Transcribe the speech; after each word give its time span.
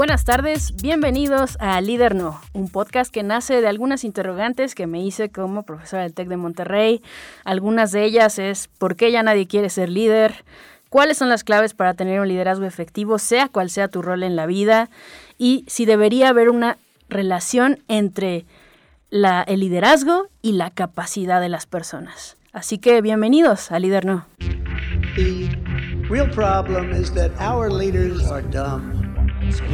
Buenas 0.00 0.24
tardes, 0.24 0.74
bienvenidos 0.80 1.58
a 1.60 1.78
Líder 1.82 2.14
No, 2.14 2.40
un 2.54 2.70
podcast 2.70 3.12
que 3.12 3.22
nace 3.22 3.60
de 3.60 3.68
algunas 3.68 4.02
interrogantes 4.02 4.74
que 4.74 4.86
me 4.86 5.04
hice 5.04 5.28
como 5.28 5.62
profesora 5.64 6.04
del 6.04 6.14
TEC 6.14 6.26
de 6.28 6.38
Monterrey. 6.38 7.02
Algunas 7.44 7.92
de 7.92 8.04
ellas 8.04 8.38
es 8.38 8.68
¿por 8.78 8.96
qué 8.96 9.12
ya 9.12 9.22
nadie 9.22 9.46
quiere 9.46 9.68
ser 9.68 9.90
líder? 9.90 10.46
¿Cuáles 10.88 11.18
son 11.18 11.28
las 11.28 11.44
claves 11.44 11.74
para 11.74 11.92
tener 11.92 12.18
un 12.18 12.28
liderazgo 12.28 12.64
efectivo, 12.64 13.18
sea 13.18 13.48
cual 13.48 13.68
sea 13.68 13.88
tu 13.88 14.00
rol 14.00 14.22
en 14.22 14.36
la 14.36 14.46
vida? 14.46 14.88
Y 15.36 15.66
si 15.66 15.84
debería 15.84 16.30
haber 16.30 16.48
una 16.48 16.78
relación 17.10 17.80
entre 17.86 18.46
el 19.10 19.60
liderazgo 19.60 20.28
y 20.40 20.52
la 20.52 20.70
capacidad 20.70 21.42
de 21.42 21.50
las 21.50 21.66
personas. 21.66 22.38
Así 22.54 22.78
que 22.78 23.02
bienvenidos 23.02 23.70
a 23.70 23.78
Líder 23.78 24.06
No. 24.06 24.24
The 25.14 25.50
real 26.08 26.30
problem 26.30 26.90
is 26.90 27.12
that 27.12 27.32
our 27.38 27.70
leaders 27.70 28.30
are 28.30 28.40
dumb. 28.40 28.99
So 29.52 29.66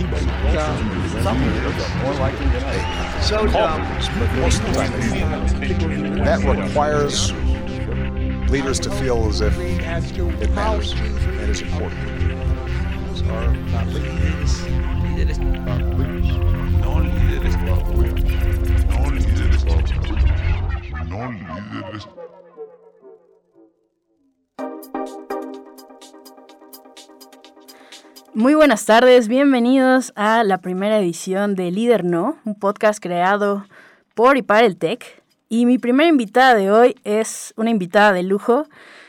dumb. 3.46 3.82
Most 4.40 4.60
of 4.60 4.66
the 4.66 4.72
time, 4.74 6.24
that 6.24 6.40
requires 6.44 7.32
leaders 8.50 8.80
to 8.80 8.90
feel 8.92 9.28
as 9.28 9.40
if 9.42 9.58
it 9.58 10.50
matters 10.52 10.92
and 10.92 11.50
is 11.50 11.60
important. 11.60 12.00
These 13.10 13.22
are 13.22 13.52
not 13.54 13.86
leaders. 13.88 14.60
líderes 15.02 15.38
Not 15.66 15.82
leaders. 15.98 16.26
no 16.80 16.92
líderes 17.02 17.56
No 17.66 17.74
leaders. 17.96 18.24
no 18.84 18.98
líderes 19.12 19.64
no 21.08 21.18
líderes. 21.28 22.15
Muy 28.36 28.52
buenas 28.54 28.84
tardes, 28.84 29.28
bienvenidos 29.28 30.12
a 30.14 30.44
la 30.44 30.58
primera 30.58 30.98
edición 30.98 31.54
de 31.54 31.70
Líder 31.70 32.04
No, 32.04 32.36
un 32.44 32.54
podcast 32.54 33.02
creado 33.02 33.64
por 34.14 34.36
y 34.36 34.42
para 34.42 34.66
el 34.66 34.76
TEC. 34.76 35.22
Y 35.48 35.64
mi 35.64 35.78
primera 35.78 36.10
invitada 36.10 36.54
de 36.54 36.70
hoy 36.70 36.96
es 37.02 37.54
una 37.56 37.70
invitada 37.70 38.12
de 38.12 38.24
lujo. 38.24 38.66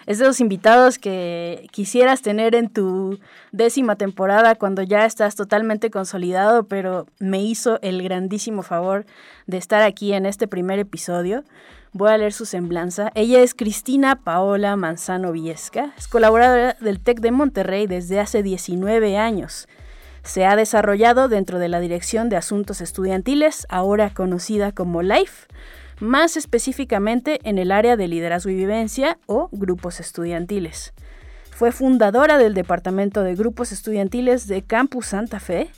Es 0.07 0.19
de 0.19 0.25
los 0.25 0.39
invitados 0.39 0.99
que 0.99 1.67
quisieras 1.71 2.21
tener 2.21 2.55
en 2.55 2.69
tu 2.69 3.19
décima 3.51 3.97
temporada 3.97 4.55
cuando 4.55 4.81
ya 4.81 5.05
estás 5.05 5.35
totalmente 5.35 5.91
consolidado, 5.91 6.63
pero 6.63 7.07
me 7.19 7.43
hizo 7.43 7.77
el 7.81 8.01
grandísimo 8.01 8.63
favor 8.63 9.05
de 9.47 9.57
estar 9.57 9.81
aquí 9.81 10.13
en 10.13 10.25
este 10.25 10.47
primer 10.47 10.79
episodio. 10.79 11.43
Voy 11.91 12.09
a 12.09 12.17
leer 12.17 12.31
su 12.31 12.45
semblanza. 12.45 13.11
Ella 13.15 13.41
es 13.41 13.53
Cristina 13.53 14.15
Paola 14.15 14.77
Manzano 14.77 15.33
Viesca. 15.33 15.93
Es 15.97 16.07
colaboradora 16.07 16.77
del 16.79 17.01
TEC 17.01 17.19
de 17.19 17.31
Monterrey 17.31 17.85
desde 17.85 18.21
hace 18.21 18.43
19 18.43 19.17
años. 19.17 19.67
Se 20.23 20.45
ha 20.45 20.55
desarrollado 20.55 21.27
dentro 21.27 21.59
de 21.59 21.67
la 21.67 21.81
Dirección 21.81 22.29
de 22.29 22.37
Asuntos 22.37 22.79
Estudiantiles, 22.79 23.67
ahora 23.69 24.13
conocida 24.13 24.71
como 24.71 25.01
LIFE, 25.01 25.47
más 25.99 26.37
específicamente 26.37 27.39
en 27.43 27.57
el 27.57 27.71
área 27.71 27.97
de 27.97 28.07
liderazgo 28.07 28.49
y 28.49 28.55
vivencia 28.55 29.17
o 29.25 29.49
grupos 29.51 29.99
estudiantiles. 29.99 30.93
Fue 31.51 31.71
fundadora 31.71 32.37
del 32.37 32.53
Departamento 32.53 33.23
de 33.23 33.35
Grupos 33.35 33.71
Estudiantiles 33.71 34.47
de 34.47 34.61
Campus 34.61 35.07
Santa 35.07 35.39
Fe 35.39 35.71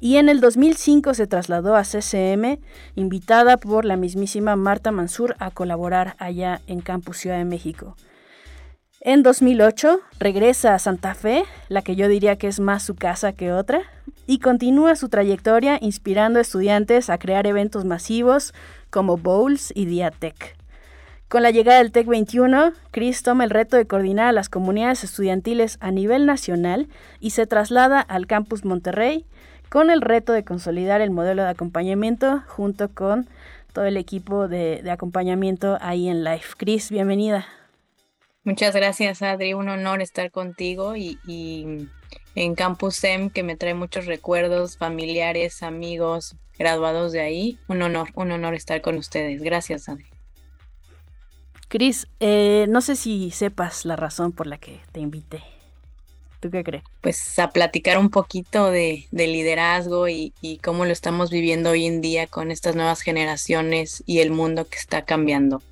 y 0.00 0.16
en 0.16 0.28
el 0.28 0.40
2005 0.42 1.14
se 1.14 1.26
trasladó 1.26 1.76
a 1.76 1.82
CCM, 1.82 2.58
invitada 2.94 3.56
por 3.56 3.86
la 3.86 3.96
mismísima 3.96 4.54
Marta 4.54 4.90
Mansur 4.92 5.34
a 5.38 5.50
colaborar 5.50 6.14
allá 6.18 6.60
en 6.66 6.80
Campus 6.80 7.16
Ciudad 7.16 7.38
de 7.38 7.46
México. 7.46 7.96
En 9.00 9.22
2008 9.22 10.00
regresa 10.18 10.74
a 10.74 10.78
Santa 10.78 11.14
Fe, 11.14 11.44
la 11.68 11.80
que 11.80 11.96
yo 11.96 12.08
diría 12.08 12.36
que 12.36 12.48
es 12.48 12.60
más 12.60 12.82
su 12.82 12.94
casa 12.94 13.32
que 13.32 13.52
otra, 13.52 13.80
y 14.26 14.38
continúa 14.38 14.96
su 14.96 15.08
trayectoria 15.08 15.78
inspirando 15.80 16.38
a 16.38 16.42
estudiantes 16.42 17.10
a 17.10 17.18
crear 17.18 17.46
eventos 17.46 17.84
masivos 17.84 18.54
como 18.90 19.16
Bowls 19.16 19.72
y 19.74 19.86
Diatec. 19.86 20.56
Con 21.28 21.42
la 21.42 21.50
llegada 21.50 21.78
del 21.78 21.90
TEC 21.90 22.06
21, 22.06 22.72
Chris 22.92 23.22
toma 23.22 23.44
el 23.44 23.50
reto 23.50 23.76
de 23.76 23.86
coordinar 23.86 24.28
a 24.28 24.32
las 24.32 24.48
comunidades 24.48 25.02
estudiantiles 25.02 25.78
a 25.80 25.90
nivel 25.90 26.26
nacional 26.26 26.88
y 27.18 27.30
se 27.30 27.46
traslada 27.46 28.00
al 28.00 28.26
campus 28.26 28.64
Monterrey 28.64 29.26
con 29.68 29.90
el 29.90 30.00
reto 30.00 30.32
de 30.32 30.44
consolidar 30.44 31.00
el 31.00 31.10
modelo 31.10 31.42
de 31.42 31.48
acompañamiento 31.48 32.44
junto 32.46 32.88
con 32.90 33.28
todo 33.72 33.86
el 33.86 33.96
equipo 33.96 34.46
de, 34.46 34.88
acompañamiento 34.88 35.76
ahí 35.80 36.08
en 36.08 36.22
Life. 36.22 36.54
Chris, 36.56 36.90
bienvenida. 36.90 37.46
Muchas 38.44 38.76
gracias, 38.76 39.22
Adri. 39.22 39.54
Un 39.54 39.68
honor 39.70 40.02
estar 40.02 40.30
contigo 40.30 40.94
y 40.94 41.18
en 42.34 42.54
Campus 42.54 42.96
SEM, 42.96 43.30
que 43.30 43.42
me 43.42 43.56
trae 43.56 43.74
muchos 43.74 44.06
recuerdos 44.06 44.76
familiares, 44.76 45.62
amigos, 45.62 46.36
graduados 46.58 47.12
de 47.12 47.20
ahí. 47.20 47.58
Un 47.68 47.82
honor, 47.82 48.08
un 48.14 48.32
honor 48.32 48.54
estar 48.54 48.80
con 48.80 48.96
ustedes. 48.96 49.42
Gracias, 49.42 49.88
Adri. 49.88 50.06
Chris, 51.68 52.06
eh, 52.20 52.66
no 52.68 52.80
sé 52.80 52.96
si 52.96 53.30
sepas 53.30 53.84
la 53.84 53.96
razón 53.96 54.32
por 54.32 54.46
la 54.46 54.58
que 54.58 54.80
te 54.92 55.00
invité. 55.00 55.42
¿Tú 56.40 56.50
qué 56.50 56.62
crees? 56.62 56.84
Pues 57.00 57.38
a 57.38 57.50
platicar 57.50 57.98
un 57.98 58.10
poquito 58.10 58.70
de, 58.70 59.06
de 59.10 59.26
liderazgo 59.26 60.08
y, 60.08 60.34
y 60.42 60.58
cómo 60.58 60.84
lo 60.84 60.92
estamos 60.92 61.30
viviendo 61.30 61.70
hoy 61.70 61.86
en 61.86 62.00
día 62.00 62.26
con 62.26 62.50
estas 62.50 62.76
nuevas 62.76 63.00
generaciones 63.00 64.02
y 64.06 64.18
el 64.18 64.30
mundo 64.30 64.68
que 64.68 64.76
está 64.76 65.02
cambiando. 65.02 65.62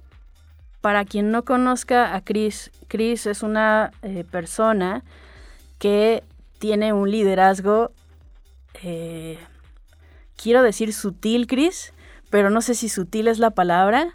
Para 0.81 1.05
quien 1.05 1.31
no 1.31 1.45
conozca 1.45 2.17
a 2.17 2.23
Chris, 2.23 2.73
Chris 2.89 3.27
es 3.27 3.43
una 3.43 3.93
eh, 4.03 4.25
persona 4.29 5.05
que 5.79 6.25
tiene 6.63 6.93
un 6.93 7.11
liderazgo, 7.11 7.91
eh, 8.85 9.37
quiero 10.41 10.63
decir 10.63 10.93
sutil, 10.93 11.49
Chris, 11.49 11.93
pero 12.31 12.51
no 12.51 12.63
sé 12.63 12.77
si 12.77 12.89
sutil 12.89 13.27
es 13.27 13.41
la 13.41 13.51
palabra. 13.51 14.15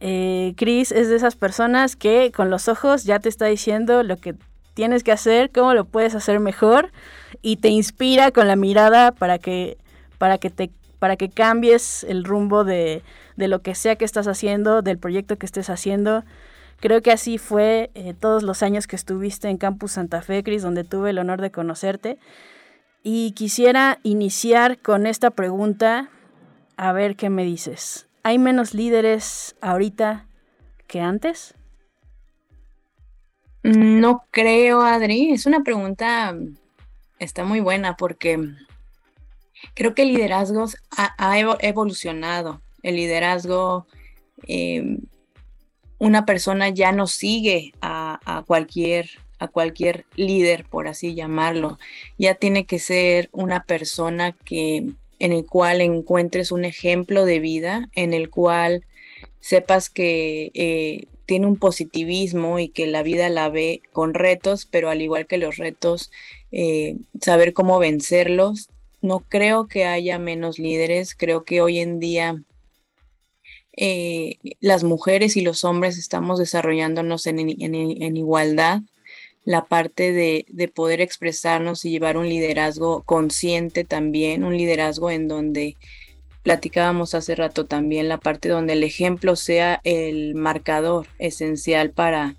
Eh, 0.00 0.54
Chris 0.56 0.90
es 0.90 1.08
de 1.08 1.14
esas 1.14 1.36
personas 1.36 1.94
que 1.94 2.32
con 2.34 2.50
los 2.50 2.66
ojos 2.66 3.04
ya 3.04 3.20
te 3.20 3.28
está 3.28 3.46
diciendo 3.46 4.02
lo 4.02 4.16
que 4.16 4.34
tienes 4.74 5.04
que 5.04 5.12
hacer, 5.12 5.52
cómo 5.52 5.74
lo 5.74 5.84
puedes 5.84 6.16
hacer 6.16 6.40
mejor 6.40 6.90
y 7.40 7.58
te 7.58 7.68
inspira 7.68 8.32
con 8.32 8.48
la 8.48 8.56
mirada 8.56 9.12
para 9.12 9.38
que, 9.38 9.78
para 10.18 10.38
que, 10.38 10.50
te, 10.50 10.72
para 10.98 11.14
que 11.14 11.28
cambies 11.28 12.02
el 12.02 12.24
rumbo 12.24 12.64
de, 12.64 13.04
de 13.36 13.46
lo 13.46 13.62
que 13.62 13.76
sea 13.76 13.94
que 13.94 14.04
estás 14.04 14.26
haciendo, 14.26 14.82
del 14.82 14.98
proyecto 14.98 15.36
que 15.36 15.46
estés 15.46 15.70
haciendo. 15.70 16.24
Creo 16.80 17.02
que 17.02 17.10
así 17.10 17.38
fue 17.38 17.90
eh, 17.94 18.14
todos 18.14 18.42
los 18.42 18.62
años 18.62 18.86
que 18.86 18.96
estuviste 18.96 19.48
en 19.48 19.56
Campus 19.56 19.92
Santa 19.92 20.22
Fe, 20.22 20.42
Cris, 20.42 20.62
donde 20.62 20.84
tuve 20.84 21.10
el 21.10 21.18
honor 21.18 21.40
de 21.40 21.50
conocerte. 21.50 22.18
Y 23.02 23.32
quisiera 23.32 23.98
iniciar 24.02 24.78
con 24.80 25.06
esta 25.06 25.30
pregunta, 25.30 26.10
a 26.76 26.92
ver 26.92 27.16
qué 27.16 27.30
me 27.30 27.44
dices. 27.44 28.08
¿Hay 28.22 28.38
menos 28.38 28.74
líderes 28.74 29.56
ahorita 29.60 30.26
que 30.86 31.00
antes? 31.00 31.54
No 33.62 34.24
creo, 34.30 34.82
Adri. 34.82 35.32
Es 35.32 35.46
una 35.46 35.62
pregunta, 35.62 36.36
está 37.18 37.44
muy 37.44 37.60
buena 37.60 37.96
porque 37.96 38.38
creo 39.74 39.94
que 39.94 40.02
el 40.02 40.08
liderazgo 40.08 40.66
ha, 40.96 41.14
ha 41.18 41.38
evo- 41.38 41.56
evolucionado. 41.60 42.60
El 42.82 42.96
liderazgo, 42.96 43.86
eh, 44.46 44.98
una 45.98 46.26
persona 46.26 46.68
ya 46.68 46.92
no 46.92 47.06
sigue 47.06 47.72
a, 47.80 48.44
cualquier 48.46 49.08
a 49.38 49.48
cualquier 49.48 50.06
líder, 50.14 50.64
por 50.64 50.88
así 50.88 51.14
llamarlo. 51.14 51.78
Ya 52.16 52.34
tiene 52.34 52.64
que 52.64 52.78
ser 52.78 53.28
una 53.32 53.64
persona 53.64 54.32
que 54.32 54.86
en 55.18 55.32
el 55.32 55.44
cual 55.44 55.80
encuentres 55.80 56.52
un 56.52 56.64
ejemplo 56.64 57.24
de 57.24 57.38
vida, 57.38 57.90
en 57.94 58.14
el 58.14 58.30
cual 58.30 58.84
sepas 59.40 59.90
que 59.90 60.50
eh, 60.54 61.06
tiene 61.26 61.46
un 61.46 61.56
positivismo 61.56 62.58
y 62.58 62.68
que 62.68 62.86
la 62.86 63.02
vida 63.02 63.28
la 63.28 63.48
ve 63.50 63.82
con 63.92 64.14
retos, 64.14 64.66
pero 64.66 64.88
al 64.88 65.02
igual 65.02 65.26
que 65.26 65.38
los 65.38 65.56
retos, 65.56 66.10
eh, 66.52 66.96
saber 67.20 67.52
cómo 67.52 67.78
vencerlos. 67.78 68.70
No 69.02 69.20
creo 69.20 69.66
que 69.66 69.84
haya 69.84 70.18
menos 70.18 70.58
líderes, 70.58 71.14
creo 71.14 71.44
que 71.44 71.60
hoy 71.60 71.80
en 71.80 72.00
día 72.00 72.42
eh, 73.76 74.38
las 74.60 74.84
mujeres 74.84 75.36
y 75.36 75.42
los 75.42 75.64
hombres 75.64 75.98
estamos 75.98 76.38
desarrollándonos 76.38 77.26
en, 77.26 77.38
igualdad. 78.16 78.80
La 79.44 79.66
parte 79.66 80.12
de, 80.12 80.44
de, 80.48 80.66
poder 80.66 81.00
expresarnos 81.00 81.84
y 81.84 81.90
llevar 81.90 82.16
un 82.16 82.28
liderazgo 82.28 83.02
consciente 83.04 83.84
también, 83.84 84.42
un 84.42 84.56
liderazgo 84.56 85.10
en 85.10 85.28
donde 85.28 85.76
platicábamos 86.42 87.14
hace 87.14 87.34
rato 87.34 87.66
también, 87.66 88.08
la 88.08 88.18
parte 88.18 88.48
donde 88.48 88.72
el 88.74 88.82
ejemplo 88.82 89.36
sea 89.36 89.80
el 89.84 90.34
marcador 90.34 91.06
esencial 91.18 91.90
para, 91.90 92.36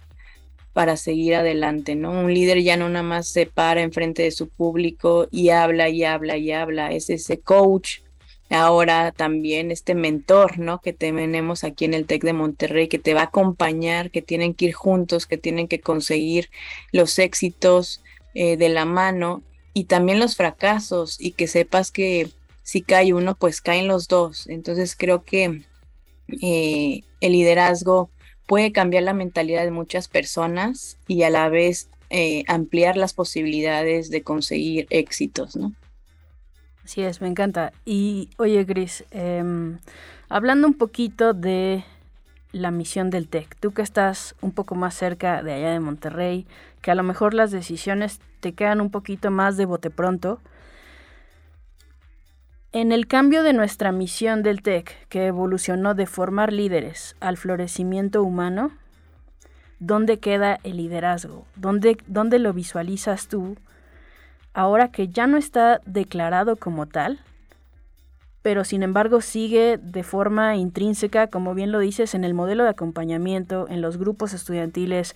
para 0.78 0.96
seguir 0.96 1.36
adelante, 1.36 1.96
¿no? 1.96 2.12
Un 2.12 2.34
líder 2.34 2.62
ya 2.62 2.78
no 2.78 2.88
nada 2.88 3.04
más 3.04 3.28
se 3.28 3.48
para 3.48 3.82
enfrente 3.82 4.24
de 4.24 4.32
su 4.32 4.48
público 4.48 5.28
y 5.32 5.50
habla 5.50 5.90
y 5.90 6.04
habla 6.04 6.38
y 6.38 6.52
habla, 6.52 6.92
es 6.92 7.10
ese 7.10 7.40
coach, 7.40 8.02
ahora 8.50 9.12
también 9.12 9.72
este 9.72 9.96
mentor, 9.96 10.60
¿no? 10.60 10.82
Que 10.82 10.94
tenemos 10.94 11.64
aquí 11.64 11.86
en 11.86 11.94
el 11.94 12.06
TEC 12.06 12.24
de 12.24 12.34
Monterrey, 12.34 12.88
que 12.88 13.00
te 13.00 13.14
va 13.14 13.22
a 13.22 13.26
acompañar, 13.26 14.12
que 14.12 14.22
tienen 14.22 14.54
que 14.54 14.66
ir 14.66 14.74
juntos, 14.74 15.26
que 15.26 15.38
tienen 15.38 15.68
que 15.68 15.80
conseguir 15.80 16.50
los 16.92 17.20
éxitos 17.20 18.02
eh, 18.34 18.58
de 18.58 18.70
la 18.70 18.86
mano 18.86 19.44
y 19.74 19.86
también 19.86 20.20
los 20.20 20.36
fracasos 20.36 21.20
y 21.20 21.32
que 21.32 21.48
sepas 21.48 21.92
que 21.92 22.30
si 22.64 22.82
cae 22.82 23.14
uno, 23.14 23.36
pues 23.36 23.62
caen 23.62 23.88
los 23.88 24.08
dos. 24.08 24.48
Entonces 24.48 24.96
creo 24.96 25.24
que 25.24 25.64
eh, 26.42 27.02
el 27.22 27.32
liderazgo 27.32 28.10
puede 28.46 28.72
cambiar 28.72 29.04
la 29.04 29.14
mentalidad 29.14 29.64
de 29.64 29.72
muchas 29.72 30.08
personas 30.08 30.98
y 31.08 31.24
a 31.24 31.30
la 31.30 31.50
vez 31.50 31.90
eh, 32.10 32.44
ampliar 32.48 32.96
las 32.96 33.14
posibilidades 33.14 34.10
de 34.10 34.24
conseguir 34.24 34.88
éxitos, 34.90 35.56
¿no? 35.58 35.74
Así 36.88 37.02
es, 37.02 37.20
me 37.20 37.28
encanta. 37.28 37.74
Y 37.84 38.30
oye, 38.38 38.64
Gris, 38.64 39.04
em, 39.12 39.78
hablando 40.30 40.68
un 40.68 40.74
poquito 40.74 41.34
de 41.34 41.84
la 42.54 42.72
misión 42.72 43.10
del 43.10 43.28
TEC, 43.28 43.58
tú 43.60 43.74
que 43.74 43.82
estás 43.82 44.36
un 44.40 44.54
poco 44.54 44.74
más 44.74 44.96
cerca 44.96 45.44
de 45.44 45.52
allá 45.52 45.72
de 45.72 45.82
Monterrey, 45.82 46.48
que 46.82 46.90
a 46.90 46.96
lo 46.96 47.04
mejor 47.04 47.34
las 47.34 47.52
decisiones 47.52 48.22
te 48.40 48.54
quedan 48.54 48.80
un 48.80 48.90
poquito 48.90 49.32
más 49.32 49.58
de 49.58 49.66
bote 49.66 49.90
pronto, 49.90 50.40
en 52.72 52.94
el 52.94 53.06
cambio 53.06 53.44
de 53.44 53.52
nuestra 53.52 53.92
misión 53.92 54.42
del 54.42 54.62
TEC, 54.62 55.10
que 55.10 55.26
evolucionó 55.26 55.94
de 55.94 56.06
formar 56.06 56.54
líderes 56.54 57.18
al 57.20 57.36
florecimiento 57.36 58.24
humano, 58.24 58.72
¿dónde 59.80 60.20
queda 60.20 60.58
el 60.64 60.78
liderazgo? 60.78 61.46
¿Dónde, 61.58 61.98
dónde 62.08 62.40
lo 62.40 62.54
visualizas 62.54 63.28
tú 63.28 63.58
ahora 64.58 64.88
que 64.88 65.08
ya 65.08 65.28
no 65.28 65.38
está 65.38 65.82
declarado 65.86 66.56
como 66.56 66.88
tal, 66.88 67.20
pero 68.42 68.64
sin 68.64 68.82
embargo 68.82 69.22
sigue 69.22 69.78
de 69.78 70.02
forma 70.02 70.56
intrínseca, 70.56 71.28
como 71.28 71.54
bien 71.54 71.72
lo 71.72 71.78
dices, 71.78 72.16
en 72.16 72.24
el 72.24 72.34
modelo 72.34 72.64
de 72.64 72.72
acompañamiento, 72.72 73.68
en 73.70 73.82
los 73.82 73.98
grupos 73.98 74.34
estudiantiles, 74.34 75.16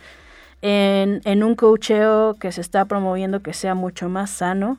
en, 0.62 1.44
un 1.44 1.56
coacheo 1.56 2.36
que 2.36 2.52
se 2.52 2.62
está 2.62 2.86
promoviendo 2.86 3.40
que 3.40 3.54
sea 3.54 3.74
mucho 3.74 4.10
más 4.10 4.30
sano? 4.30 4.78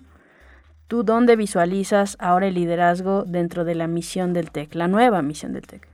¿Tú 0.87 1.03
dónde 1.03 1.35
visualizas 1.35 2.17
ahora 2.21 2.47
el 2.47 2.55
liderazgo 2.55 3.25
dentro 3.25 3.65
de 3.65 3.75
la 3.75 3.89
misión 3.89 4.33
del 4.33 4.53
TEC, 4.53 4.77
la 4.77 4.87
nueva 4.87 5.23
misión 5.23 5.55
del 5.55 5.67
TEC? 5.67 5.89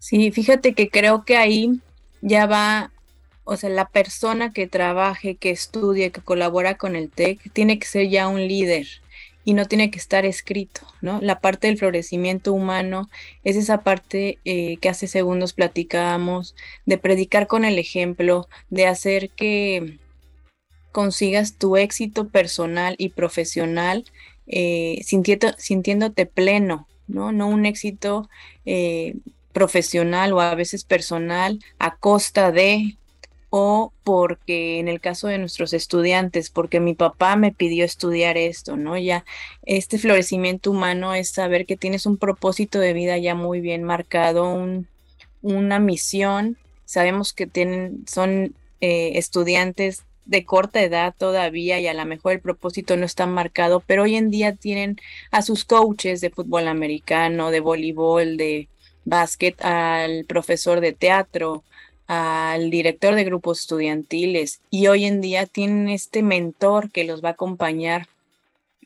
Sí, 0.00 0.32
fíjate 0.32 0.74
que 0.74 0.90
creo 0.90 1.24
que 1.24 1.36
ahí 1.36 1.80
ya 2.22 2.46
va, 2.46 2.90
o 3.44 3.56
sea, 3.56 3.70
la 3.70 3.88
persona 3.88 4.52
que 4.52 4.66
trabaje, 4.66 5.36
que 5.36 5.50
estudie, 5.50 6.12
que 6.12 6.20
colabora 6.20 6.76
con 6.76 6.96
el 6.96 7.10
TEC, 7.10 7.52
tiene 7.52 7.78
que 7.78 7.86
ser 7.86 8.08
ya 8.08 8.28
un 8.28 8.46
líder 8.46 8.86
y 9.44 9.54
no 9.54 9.66
tiene 9.66 9.90
que 9.90 9.98
estar 9.98 10.24
escrito, 10.24 10.82
¿no? 11.00 11.20
La 11.20 11.40
parte 11.40 11.66
del 11.66 11.78
florecimiento 11.78 12.52
humano 12.52 13.10
es 13.42 13.56
esa 13.56 13.82
parte 13.82 14.38
eh, 14.44 14.76
que 14.76 14.88
hace 14.88 15.08
segundos 15.08 15.52
platicábamos, 15.52 16.54
de 16.86 16.98
predicar 16.98 17.48
con 17.48 17.64
el 17.64 17.78
ejemplo, 17.78 18.48
de 18.70 18.86
hacer 18.86 19.30
que 19.30 19.98
consigas 20.92 21.54
tu 21.58 21.76
éxito 21.76 22.28
personal 22.28 22.94
y 22.98 23.08
profesional 23.08 24.04
eh, 24.46 25.02
sintiéndote 25.04 26.26
pleno, 26.26 26.86
¿no? 27.08 27.32
No 27.32 27.48
un 27.48 27.66
éxito 27.66 28.28
eh, 28.64 29.16
profesional 29.52 30.32
o 30.32 30.40
a 30.40 30.54
veces 30.54 30.84
personal 30.84 31.58
a 31.78 31.96
costa 31.96 32.52
de 32.52 32.96
o 33.54 33.92
porque 34.02 34.78
en 34.78 34.88
el 34.88 34.98
caso 34.98 35.28
de 35.28 35.36
nuestros 35.36 35.74
estudiantes, 35.74 36.48
porque 36.48 36.80
mi 36.80 36.94
papá 36.94 37.36
me 37.36 37.52
pidió 37.52 37.84
estudiar 37.84 38.38
esto, 38.38 38.78
¿no? 38.78 38.96
Ya 38.96 39.26
este 39.66 39.98
florecimiento 39.98 40.70
humano 40.70 41.12
es 41.14 41.28
saber 41.28 41.66
que 41.66 41.76
tienes 41.76 42.06
un 42.06 42.16
propósito 42.16 42.78
de 42.78 42.94
vida 42.94 43.18
ya 43.18 43.34
muy 43.34 43.60
bien 43.60 43.82
marcado, 43.82 44.58
una 45.42 45.78
misión. 45.80 46.56
Sabemos 46.86 47.34
que 47.34 47.46
tienen, 47.46 48.06
son 48.08 48.54
eh, 48.80 49.18
estudiantes 49.18 50.04
de 50.24 50.46
corta 50.46 50.82
edad 50.82 51.14
todavía 51.14 51.78
y 51.78 51.88
a 51.88 51.94
lo 51.94 52.06
mejor 52.06 52.32
el 52.32 52.40
propósito 52.40 52.96
no 52.96 53.04
está 53.04 53.26
marcado, 53.26 53.80
pero 53.86 54.04
hoy 54.04 54.16
en 54.16 54.30
día 54.30 54.56
tienen 54.56 54.96
a 55.30 55.42
sus 55.42 55.66
coaches 55.66 56.22
de 56.22 56.30
fútbol 56.30 56.68
americano, 56.68 57.50
de 57.50 57.60
voleibol, 57.60 58.38
de 58.38 58.70
básquet, 59.04 59.62
al 59.62 60.24
profesor 60.24 60.80
de 60.80 60.94
teatro, 60.94 61.64
al 62.14 62.68
director 62.68 63.14
de 63.14 63.24
grupos 63.24 63.60
estudiantiles 63.60 64.60
y 64.68 64.88
hoy 64.88 65.06
en 65.06 65.22
día 65.22 65.46
tienen 65.46 65.88
este 65.88 66.22
mentor 66.22 66.90
que 66.90 67.04
los 67.04 67.24
va 67.24 67.30
a 67.30 67.32
acompañar 67.32 68.06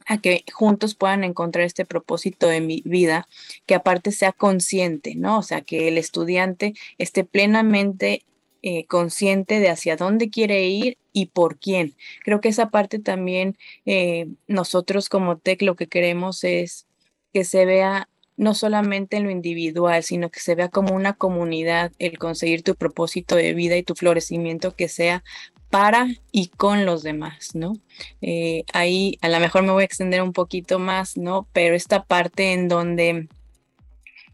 a 0.07 0.19
que 0.19 0.45
juntos 0.53 0.95
puedan 0.95 1.25
encontrar 1.25 1.65
este 1.65 1.85
propósito 1.85 2.47
de 2.47 2.61
mi 2.61 2.83
vida, 2.85 3.27
que 3.67 3.75
aparte 3.75 4.13
sea 4.13 4.31
consciente, 4.31 5.17
¿no? 5.17 5.39
O 5.41 5.43
sea, 5.43 5.63
que 5.63 5.89
el 5.89 5.99
estudiante 5.99 6.75
esté 6.99 7.25
plenamente 7.25 8.23
eh, 8.63 8.87
consciente 8.87 9.59
de 9.59 9.71
hacia 9.71 9.97
dónde 9.97 10.31
quiere 10.31 10.69
ir 10.69 10.97
y 11.13 11.27
por 11.27 11.59
quién. 11.59 11.97
Creo 12.23 12.41
que 12.41 12.51
esa 12.51 12.71
parte 12.71 13.01
también 13.01 13.59
eh, 13.87 14.29
nosotros 14.47 15.09
como 15.09 15.37
TEC 15.37 15.63
lo 15.63 15.75
que 15.75 15.89
queremos 15.89 16.45
es 16.45 16.87
que 17.33 17.43
se 17.43 17.65
vea 17.65 18.09
no 18.37 18.55
solamente 18.55 19.17
en 19.17 19.25
lo 19.25 19.31
individual, 19.31 20.03
sino 20.03 20.31
que 20.31 20.41
se 20.41 20.55
vea 20.55 20.69
como 20.69 20.95
una 20.95 21.15
comunidad 21.15 21.93
el 21.99 22.19
conseguir 22.19 22.63
tu 22.63 22.75
propósito 22.75 23.37
de 23.37 23.55
vida 23.55 23.77
y 23.77 23.83
tu 23.83 23.95
florecimiento 23.95 24.75
que 24.75 24.89
sea 24.89 25.25
para 25.71 26.09
y 26.33 26.49
con 26.49 26.87
los 26.87 27.03
demás, 27.03 27.55
¿no? 27.55 27.75
Eh, 28.21 28.65
ahí 28.73 29.19
a 29.21 29.29
lo 29.29 29.41
mejor 29.41 29.63
me 29.63 29.73
voy 29.73 29.83
a 29.83 29.87
extender 29.87 30.23
un 30.23 30.33
poquito 30.33 30.79
más, 30.79 31.17
¿no? 31.17 31.49
Pero 31.53 31.75
esta 31.75 32.05
parte 32.05 32.53
en 32.53 32.69
donde 32.69 33.29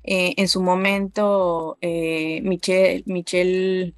en 0.04 0.48
su 0.48 0.60
momento 0.60 1.78
Michelle, 1.80 3.04
Michelle 3.06 3.94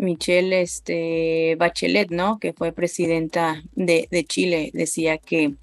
Michelle 0.00 0.62
este, 0.62 1.56
Bachelet, 1.56 2.10
¿no? 2.10 2.38
Que 2.38 2.52
fue 2.52 2.72
presidenta 2.72 3.62
de, 3.74 4.08
Chile, 4.26 4.70
decía 4.72 5.18
que, 5.18 5.54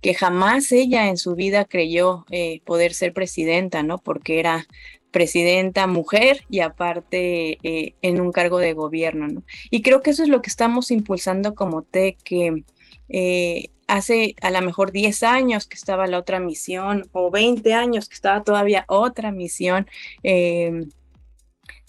que 0.00 0.14
jamás 0.14 0.72
ella 0.72 1.08
en 1.08 1.16
su 1.16 1.34
vida 1.34 1.64
creyó 1.64 2.24
eh, 2.30 2.60
poder 2.64 2.94
ser 2.94 3.12
presidenta, 3.12 3.82
¿no? 3.82 3.98
Porque 3.98 4.40
era 4.40 4.66
presidenta 5.10 5.86
mujer 5.86 6.44
y 6.48 6.60
aparte 6.60 7.58
eh, 7.62 7.94
en 8.00 8.20
un 8.20 8.32
cargo 8.32 8.58
de 8.58 8.72
gobierno, 8.72 9.28
¿no? 9.28 9.42
Y 9.70 9.82
creo 9.82 10.02
que 10.02 10.10
eso 10.10 10.22
es 10.22 10.28
lo 10.28 10.40
que 10.40 10.50
estamos 10.50 10.90
impulsando 10.90 11.54
como 11.54 11.82
TEC, 11.82 12.16
que 12.22 12.64
eh, 13.08 13.70
hace 13.88 14.36
a 14.40 14.50
lo 14.50 14.62
mejor 14.62 14.92
10 14.92 15.22
años 15.24 15.66
que 15.66 15.76
estaba 15.76 16.06
la 16.06 16.18
otra 16.18 16.40
misión 16.40 17.08
o 17.12 17.30
20 17.30 17.74
años 17.74 18.08
que 18.08 18.14
estaba 18.14 18.42
todavía 18.42 18.84
otra 18.88 19.32
misión. 19.32 19.86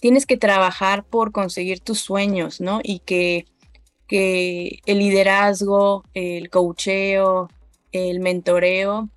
tienes 0.00 0.26
que 0.26 0.36
trabajar 0.36 1.04
por 1.04 1.32
conseguir 1.32 1.80
tus 1.80 2.00
sueños, 2.00 2.60
¿no? 2.60 2.80
Y 2.82 2.98
que, 3.00 3.46
que 4.08 4.80
el 4.84 4.98
liderazgo, 4.98 6.04
el 6.12 6.50
coacheo, 6.50 7.48
el 7.92 8.20
mentoreo 8.20 9.08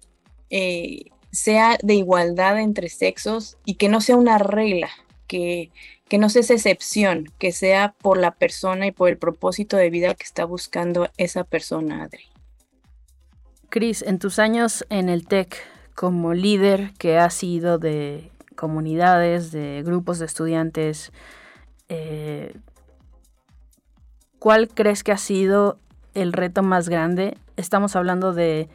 eh, 0.50 1.06
sea 1.32 1.78
de 1.82 1.96
igualdad 1.96 2.60
entre 2.60 2.90
sexos 2.90 3.58
y 3.66 3.76
que 3.76 3.90
no 3.90 4.02
sea 4.02 4.16
una 4.16 4.38
regla, 4.38 4.90
que, 5.28 5.72
que 6.08 6.18
no 6.18 6.30
sea 6.30 6.42
excepción, 6.42 7.32
que 7.40 7.52
sea 7.52 7.96
por 8.02 8.18
la 8.18 8.32
persona 8.32 8.88
y 8.88 8.92
por 8.92 9.10
el 9.10 9.18
propósito 9.18 9.78
de 9.78 9.90
vida 9.90 10.14
que 10.14 10.24
está 10.24 10.46
buscando 10.46 11.10
esa 11.18 11.44
persona, 11.44 12.04
Adri. 12.04 12.24
Cris, 13.70 14.04
en 14.04 14.20
tus 14.20 14.40
años 14.40 14.86
en 14.90 15.10
el 15.10 15.28
TEC, 15.28 15.58
como 15.96 16.34
líder 16.34 16.94
que 16.98 17.18
has 17.18 17.34
sido 17.34 17.78
de 17.78 18.32
comunidades, 18.56 19.52
de 19.52 19.82
grupos 19.84 20.20
de 20.20 20.26
estudiantes, 20.26 21.12
eh, 21.90 22.56
¿cuál 24.40 24.70
crees 24.70 25.04
que 25.04 25.12
ha 25.12 25.18
sido 25.18 25.80
el 26.16 26.34
reto 26.34 26.64
más 26.64 26.90
grande? 26.90 27.38
Estamos 27.58 27.96
hablando 27.96 28.34
de 28.34 28.68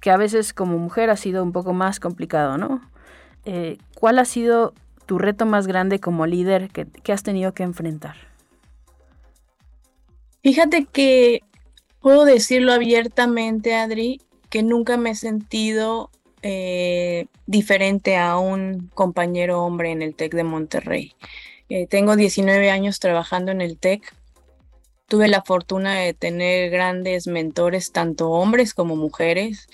que 0.00 0.10
a 0.10 0.16
veces 0.16 0.52
como 0.52 0.78
mujer 0.78 1.10
ha 1.10 1.16
sido 1.16 1.42
un 1.42 1.52
poco 1.52 1.72
más 1.72 2.00
complicado, 2.00 2.56
¿no? 2.56 2.80
Eh, 3.44 3.78
¿Cuál 3.94 4.18
ha 4.18 4.24
sido 4.24 4.74
tu 5.06 5.18
reto 5.18 5.46
más 5.46 5.66
grande 5.66 6.00
como 6.00 6.26
líder 6.26 6.70
que, 6.70 7.12
has 7.12 7.22
tenido 7.22 7.52
que 7.52 7.62
enfrentar? 7.62 8.16
Fíjate 10.42 10.84
que 10.84 11.40
puedo 12.00 12.24
decirlo 12.24 12.72
abiertamente, 12.72 13.74
Adri, 13.74 14.20
que 14.50 14.62
nunca 14.62 14.96
me 14.96 15.10
he 15.10 15.14
sentido 15.14 16.10
eh, 16.42 17.26
diferente 17.46 18.16
a 18.16 18.38
un 18.38 18.90
compañero 18.94 19.62
hombre 19.62 19.90
en 19.90 20.02
el 20.02 20.14
TEC 20.14 20.34
de 20.34 20.44
Monterrey. 20.44 21.14
Eh, 21.68 21.86
tengo 21.86 22.16
19 22.16 22.70
años 22.70 22.98
trabajando 22.98 23.50
en 23.50 23.60
el 23.60 23.78
TEC 23.78 24.14
Tuve 25.08 25.28
la 25.28 25.40
fortuna 25.40 25.94
de 25.94 26.12
tener 26.12 26.68
grandes 26.68 27.26
mentores, 27.26 27.92
tanto 27.92 28.28
hombres 28.28 28.74
como 28.74 28.94
mujeres. 28.94 29.66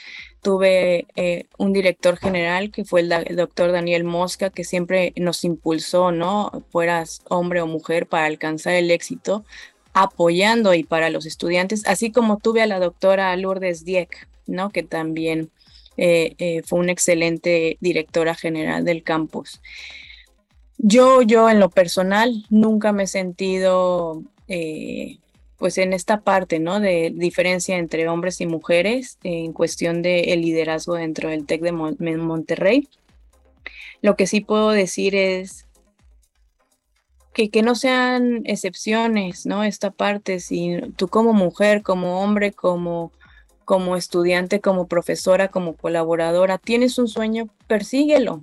Tuve 0.42 1.08
eh, 1.16 1.46
un 1.58 1.72
director 1.72 2.16
general 2.18 2.70
que 2.70 2.84
fue 2.84 3.00
el, 3.00 3.08
doctor 3.34 3.72
Daniel 3.72 4.04
Mosca, 4.04 4.50
que 4.50 4.62
siempre 4.62 5.12
nos 5.16 5.42
impulsó, 5.42 6.12
¿no? 6.12 6.64
Fueras 6.70 7.20
hombre 7.28 7.60
o 7.62 7.66
mujer 7.66 8.06
para 8.06 8.26
alcanzar 8.26 8.74
el 8.74 8.92
éxito, 8.92 9.44
apoyando 9.92 10.72
y 10.72 10.84
para 10.84 11.10
los 11.10 11.26
estudiantes, 11.26 11.82
así 11.84 12.12
como 12.12 12.38
tuve 12.38 12.62
a 12.62 12.66
la 12.66 12.78
doctora 12.78 13.34
Lourdes 13.36 13.84
Dieck, 13.84 14.28
¿no? 14.46 14.70
Que 14.70 14.84
también 14.84 15.50
eh, 15.96 16.36
eh, 16.38 16.62
fue 16.64 16.78
una 16.78 16.92
excelente 16.92 17.76
directora 17.80 18.36
general 18.36 18.84
del 18.84 19.02
campus. 19.02 19.60
Yo, 20.78 21.22
yo 21.22 21.50
en 21.50 21.58
lo 21.58 21.70
personal, 21.70 22.46
nunca 22.50 22.92
me 22.92 23.02
he 23.04 23.08
sentido 23.08 24.22
pues 25.58 25.78
en 25.78 25.92
esta 25.92 26.20
parte, 26.20 26.58
¿no? 26.58 26.80
De 26.80 27.12
diferencia 27.14 27.76
entre 27.76 28.08
hombres 28.08 28.40
y 28.40 28.46
mujeres 28.46 29.18
en 29.23 29.52
cuestión 29.52 30.02
del 30.02 30.28
el 30.28 30.42
liderazgo 30.42 30.94
dentro 30.94 31.28
del 31.28 31.46
TEC 31.46 31.62
de 31.62 32.16
Monterrey. 32.16 32.88
Lo 34.02 34.16
que 34.16 34.26
sí 34.26 34.40
puedo 34.40 34.70
decir 34.70 35.14
es 35.14 35.66
que, 37.32 37.50
que 37.50 37.62
no 37.62 37.75
sean 37.75 38.42
excepciones, 38.44 39.46
¿no? 39.46 39.64
Esta 39.64 39.90
parte, 39.90 40.40
si 40.40 40.78
tú 40.96 41.08
como 41.08 41.32
mujer, 41.32 41.82
como 41.82 42.23
hombre, 42.23 42.52
como, 42.52 43.12
como 43.64 43.96
estudiante, 43.96 44.61
como 44.61 44.87
profesora, 44.87 45.49
como 45.49 45.75
colaboradora, 45.75 46.58
tienes 46.58 46.99
un 46.99 47.08
sueño, 47.08 47.49
persíguelo, 47.66 48.42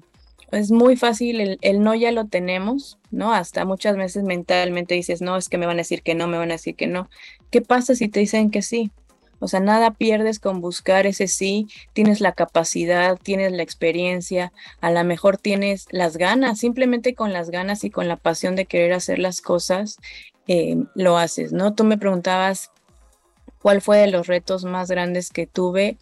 es 0.52 0.72
muy 0.72 0.98
fácil, 0.98 1.58
el, 1.62 1.82
no 1.82 1.96
ya 1.96 2.12
lo 2.12 2.26
tenemos, 2.26 3.00
¿no? 3.10 3.34
Hasta 3.34 3.66
muchas 3.66 3.96
veces 3.96 4.24
mentalmente 4.24 4.96
dices, 4.96 5.22
no, 5.22 5.38
es 5.38 5.50
que 5.50 5.58
me 5.58 5.66
van 5.66 5.78
a 5.78 5.84
decir 5.84 6.04
que 6.04 6.16
no, 6.16 6.28
me 6.28 6.38
van 6.38 6.52
a 6.52 6.56
decir 6.56 6.76
que 6.76 6.88
no. 6.88 7.10
¿Qué 7.50 7.62
pasa 7.62 7.96
si 7.96 8.10
te 8.10 8.20
dicen 8.20 8.52
que 8.52 8.62
sí? 8.62 8.92
O 9.40 9.48
sea, 9.48 9.60
nada 9.60 9.92
pierdes 9.92 10.40
con 10.40 10.62
buscar 10.62 11.08
ese 11.08 11.28
sí, 11.28 11.68
tienes 11.94 12.22
la 12.22 12.34
capacidad, 12.34 13.18
tienes 13.18 13.52
la 13.54 13.64
experiencia, 13.64 14.54
a 14.82 14.92
lo 14.92 15.04
mejor 15.04 15.38
tienes 15.38 15.88
las 15.90 16.18
ganas, 16.18 16.60
simplemente 16.60 17.16
con 17.16 17.34
las 17.34 17.50
ganas 17.50 17.84
y 17.84 17.90
con 17.90 18.08
la 18.08 18.18
pasión 18.18 18.56
de 18.56 18.66
querer 18.66 18.94
hacer 18.94 19.18
las 19.18 19.42
cosas, 19.42 19.98
eh, 20.48 20.76
lo 20.96 21.18
haces, 21.18 21.54
¿no? 21.54 21.74
Tú 21.74 21.86
me 21.86 21.98
preguntabas 21.98 22.72
cuál 23.62 23.82
fue 23.82 23.98
de 23.98 24.08
los 24.08 24.28
retos 24.28 24.64
más 24.64 24.92
grandes 24.92 25.30
que 25.30 25.48
tuve 25.48 25.98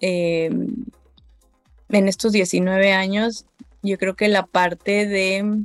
eh, 0.00 0.50
en 1.88 2.08
estos 2.08 2.32
19 2.32 2.92
años 2.92 3.46
yo 3.86 3.98
creo 3.98 4.16
que 4.16 4.28
la 4.28 4.46
parte 4.46 5.06
de 5.06 5.62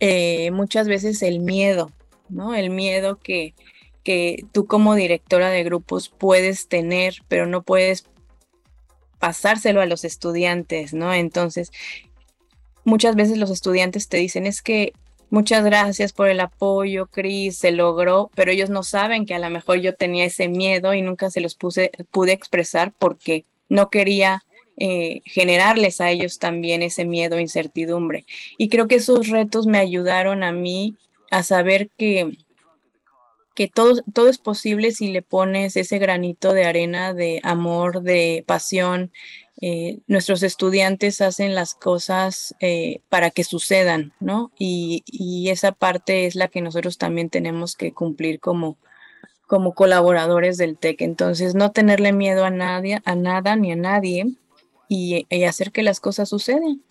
eh, 0.00 0.50
muchas 0.50 0.88
veces 0.88 1.22
el 1.22 1.40
miedo, 1.40 1.90
¿no? 2.28 2.54
El 2.54 2.70
miedo 2.70 3.16
que, 3.16 3.54
que 4.02 4.44
tú 4.52 4.66
como 4.66 4.94
directora 4.94 5.50
de 5.50 5.64
grupos 5.64 6.08
puedes 6.08 6.68
tener, 6.68 7.16
pero 7.28 7.46
no 7.46 7.62
puedes 7.62 8.04
pasárselo 9.18 9.80
a 9.80 9.86
los 9.86 10.04
estudiantes, 10.04 10.92
¿no? 10.92 11.14
Entonces, 11.14 11.70
muchas 12.84 13.16
veces 13.16 13.38
los 13.38 13.50
estudiantes 13.50 14.08
te 14.08 14.18
dicen, 14.18 14.46
es 14.46 14.60
que 14.60 14.92
muchas 15.30 15.64
gracias 15.64 16.12
por 16.12 16.28
el 16.28 16.40
apoyo, 16.40 17.06
Cris, 17.06 17.56
se 17.56 17.72
logró, 17.72 18.30
pero 18.34 18.50
ellos 18.50 18.68
no 18.68 18.82
saben 18.82 19.24
que 19.24 19.34
a 19.34 19.38
lo 19.38 19.48
mejor 19.48 19.80
yo 19.80 19.94
tenía 19.94 20.26
ese 20.26 20.48
miedo 20.48 20.92
y 20.92 21.02
nunca 21.02 21.30
se 21.30 21.40
los 21.40 21.54
puse, 21.54 21.90
pude 22.10 22.32
expresar 22.32 22.92
porque 22.98 23.44
no 23.68 23.88
quería 23.88 24.44
eh, 24.76 25.22
generarles 25.24 26.00
a 26.00 26.10
ellos 26.10 26.38
también 26.38 26.82
ese 26.82 27.04
miedo, 27.04 27.38
incertidumbre. 27.38 28.26
Y 28.58 28.68
creo 28.68 28.88
que 28.88 28.96
esos 28.96 29.28
retos 29.28 29.66
me 29.66 29.78
ayudaron 29.78 30.42
a 30.42 30.52
mí 30.52 30.96
a 31.30 31.42
saber 31.42 31.90
que, 31.96 32.36
que 33.54 33.68
todo, 33.68 34.02
todo 34.12 34.28
es 34.28 34.38
posible 34.38 34.90
si 34.90 35.12
le 35.12 35.22
pones 35.22 35.76
ese 35.76 35.98
granito 35.98 36.52
de 36.52 36.64
arena 36.64 37.14
de 37.14 37.40
amor, 37.44 38.02
de 38.02 38.44
pasión. 38.46 39.12
Eh, 39.60 40.00
nuestros 40.08 40.42
estudiantes 40.42 41.20
hacen 41.20 41.54
las 41.54 41.74
cosas 41.74 42.56
eh, 42.58 43.00
para 43.08 43.30
que 43.30 43.44
sucedan, 43.44 44.12
¿no? 44.18 44.50
Y, 44.58 45.04
y, 45.06 45.50
esa 45.50 45.70
parte 45.70 46.26
es 46.26 46.34
la 46.34 46.48
que 46.48 46.60
nosotros 46.60 46.98
también 46.98 47.30
tenemos 47.30 47.76
que 47.76 47.92
cumplir 47.92 48.40
como, 48.40 48.76
como 49.46 49.74
colaboradores 49.74 50.56
del 50.58 50.76
TEC. 50.76 51.02
Entonces, 51.02 51.54
no 51.54 51.70
tenerle 51.70 52.12
miedo 52.12 52.44
a 52.44 52.50
nadie, 52.50 53.00
a 53.04 53.14
nada 53.14 53.54
ni 53.54 53.70
a 53.70 53.76
nadie, 53.76 54.26
y, 54.88 55.26
hacer 55.44 55.72
que 55.72 55.82
las 55.82 56.00
cosas 56.00 56.28
sucedan. 56.28 56.82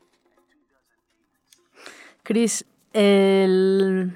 Cris, 2.24 2.66
el, 2.94 4.14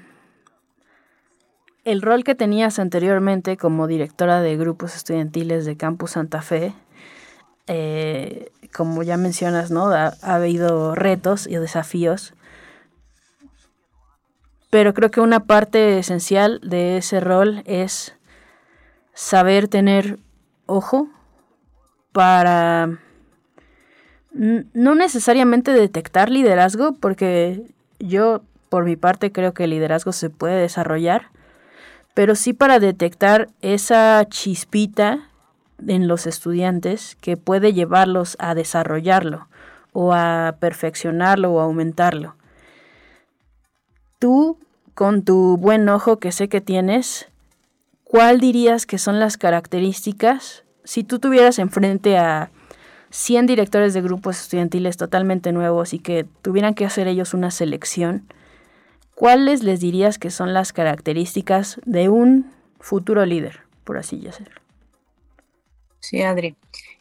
el 1.84 2.02
rol 2.02 2.24
que 2.24 2.34
tenías 2.34 2.78
anteriormente 2.78 3.56
como 3.56 3.86
directora 3.86 4.40
de 4.40 4.56
grupos 4.56 4.94
estudiantiles 4.96 5.64
de 5.64 5.76
Campus 5.76 6.12
Santa 6.12 6.42
Fe, 6.42 6.74
eh, 7.66 8.50
como 8.74 9.02
ya 9.02 9.16
mencionas, 9.16 9.70
¿no? 9.70 9.88
Ha, 9.88 10.14
habido 10.22 10.94
retos 10.94 11.46
y 11.46 11.56
desafíos. 11.56 12.34
Pero 14.70 14.94
creo 14.94 15.10
que 15.10 15.20
una 15.20 15.40
parte 15.40 15.98
esencial 15.98 16.60
de 16.62 16.98
ese 16.98 17.20
rol 17.20 17.62
es 17.66 18.14
saber 19.14 19.68
tener 19.68 20.18
ojo 20.66 21.08
para 22.12 22.98
no 24.38 24.94
necesariamente 24.94 25.72
detectar 25.72 26.30
liderazgo, 26.30 26.92
porque 26.92 27.62
yo 27.98 28.42
por 28.68 28.84
mi 28.84 28.96
parte 28.96 29.32
creo 29.32 29.52
que 29.52 29.64
el 29.64 29.70
liderazgo 29.70 30.12
se 30.12 30.30
puede 30.30 30.60
desarrollar, 30.60 31.30
pero 32.14 32.34
sí 32.34 32.52
para 32.52 32.78
detectar 32.78 33.48
esa 33.62 34.24
chispita 34.28 35.28
en 35.86 36.06
los 36.06 36.26
estudiantes 36.26 37.16
que 37.20 37.36
puede 37.36 37.72
llevarlos 37.72 38.36
a 38.38 38.54
desarrollarlo 38.54 39.48
o 39.92 40.12
a 40.12 40.56
perfeccionarlo 40.60 41.52
o 41.52 41.60
aumentarlo. 41.60 42.36
Tú, 44.18 44.58
con 44.94 45.24
tu 45.24 45.56
buen 45.56 45.88
ojo 45.88 46.18
que 46.18 46.32
sé 46.32 46.48
que 46.48 46.60
tienes, 46.60 47.28
¿cuál 48.04 48.38
dirías 48.38 48.86
que 48.86 48.98
son 48.98 49.18
las 49.18 49.36
características 49.36 50.64
si 50.84 51.04
tú 51.04 51.18
tuvieras 51.18 51.58
enfrente 51.58 52.18
a 52.18 52.50
100 53.10 53.46
directores 53.46 53.94
de 53.94 54.02
grupos 54.02 54.40
estudiantiles 54.40 54.96
totalmente 54.96 55.52
nuevos 55.52 55.94
y 55.94 55.98
que 55.98 56.26
tuvieran 56.42 56.74
que 56.74 56.84
hacer 56.84 57.08
ellos 57.08 57.34
una 57.34 57.50
selección, 57.50 58.32
¿cuáles 59.14 59.62
les 59.62 59.80
dirías 59.80 60.18
que 60.18 60.30
son 60.30 60.52
las 60.52 60.72
características 60.72 61.80
de 61.84 62.08
un 62.08 62.52
futuro 62.80 63.24
líder, 63.24 63.60
por 63.84 63.98
así 63.98 64.16
decirlo? 64.18 64.60
Sí, 66.00 66.22
Adri. 66.22 66.54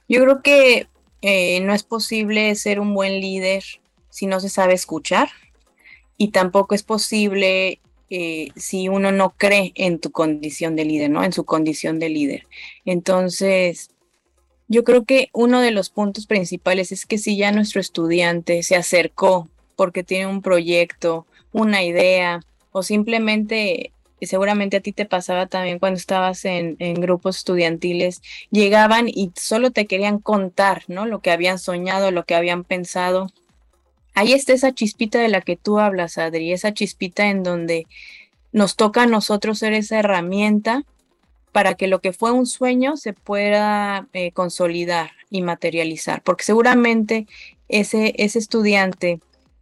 Yo 0.08 0.22
creo 0.22 0.42
que 0.42 0.88
eh, 1.22 1.60
no 1.62 1.74
es 1.74 1.84
posible 1.84 2.54
ser 2.56 2.80
un 2.80 2.94
buen 2.94 3.20
líder 3.20 3.64
si 4.10 4.26
no 4.26 4.40
se 4.40 4.50
sabe 4.50 4.74
escuchar 4.74 5.30
y 6.18 6.30
tampoco 6.30 6.74
es 6.74 6.84
posible 6.84 7.80
eh, 8.10 8.50
si 8.56 8.88
uno 8.88 9.12
no 9.12 9.32
cree 9.38 9.74
en 9.76 10.00
tu 10.00 10.12
condición 10.12 10.76
de 10.76 10.86
líder, 10.86 11.10
¿no? 11.10 11.24
En 11.24 11.34
su 11.34 11.46
condición 11.46 12.00
de 12.00 12.10
líder. 12.10 12.48
Entonces, 12.86 13.92
yo 14.68 14.84
creo 14.84 15.06
que 15.06 15.30
uno 15.34 15.62
de 15.62 15.72
los 15.72 15.90
puntos 15.90 16.26
principales 16.26 16.92
es 16.92 17.06
que 17.06 17.18
si 17.18 17.38
ya 17.38 17.52
nuestro 17.52 17.80
estudiante 17.80 18.64
se 18.64 18.76
acercó 18.76 19.48
porque 19.76 20.04
tiene 20.04 20.28
un 20.28 20.42
proyecto, 20.42 21.26
una 21.52 21.84
idea 21.84 22.42
o 22.72 22.84
simplemente 22.84 23.92
seguramente 24.26 24.78
a 24.78 24.82
ti 24.82 24.94
te 24.94 25.06
pasaba 25.06 25.46
también 25.46 25.78
cuando 25.78 25.98
estabas 25.98 26.44
en, 26.46 26.76
grupos 26.96 27.38
estudiantiles, 27.38 28.22
llegaban 28.50 29.08
y 29.08 29.32
solo 29.36 29.72
te 29.72 29.86
querían 29.86 30.18
contar, 30.18 30.84
¿no? 30.88 31.06
Lo 31.06 31.20
que 31.20 31.30
habían 31.30 31.60
soñado, 31.60 32.10
lo 32.10 32.26
que 32.26 32.34
habían 32.34 32.64
pensado. 32.64 33.32
Ahí 34.16 34.34
está 34.34 34.54
esa 34.54 34.74
chispita 34.74 35.20
de 35.20 35.28
la 35.28 35.42
que 35.42 35.56
tú 35.56 35.80
hablas, 35.80 36.18
Adri, 36.18 36.52
esa 36.52 36.74
chispita 36.74 37.28
en 37.28 37.44
donde 37.44 37.86
nos 38.52 38.76
toca 38.76 39.04
a 39.04 39.08
nosotros 39.08 39.60
ser 39.60 39.74
esa 39.74 40.00
herramienta 40.00 40.84
para 41.52 41.76
que 41.76 41.88
lo 41.88 42.02
que 42.02 42.14
fue 42.14 42.32
un 42.32 42.46
sueño 42.46 42.98
se 42.98 43.14
pueda 43.14 44.08
eh, 44.14 44.32
consolidar 44.32 45.12
y 45.30 45.42
materializar, 45.42 46.22
porque 46.24 46.44
seguramente 46.44 47.28
ese, 47.68 48.14
ese 48.18 48.40
estudiante 48.40 49.20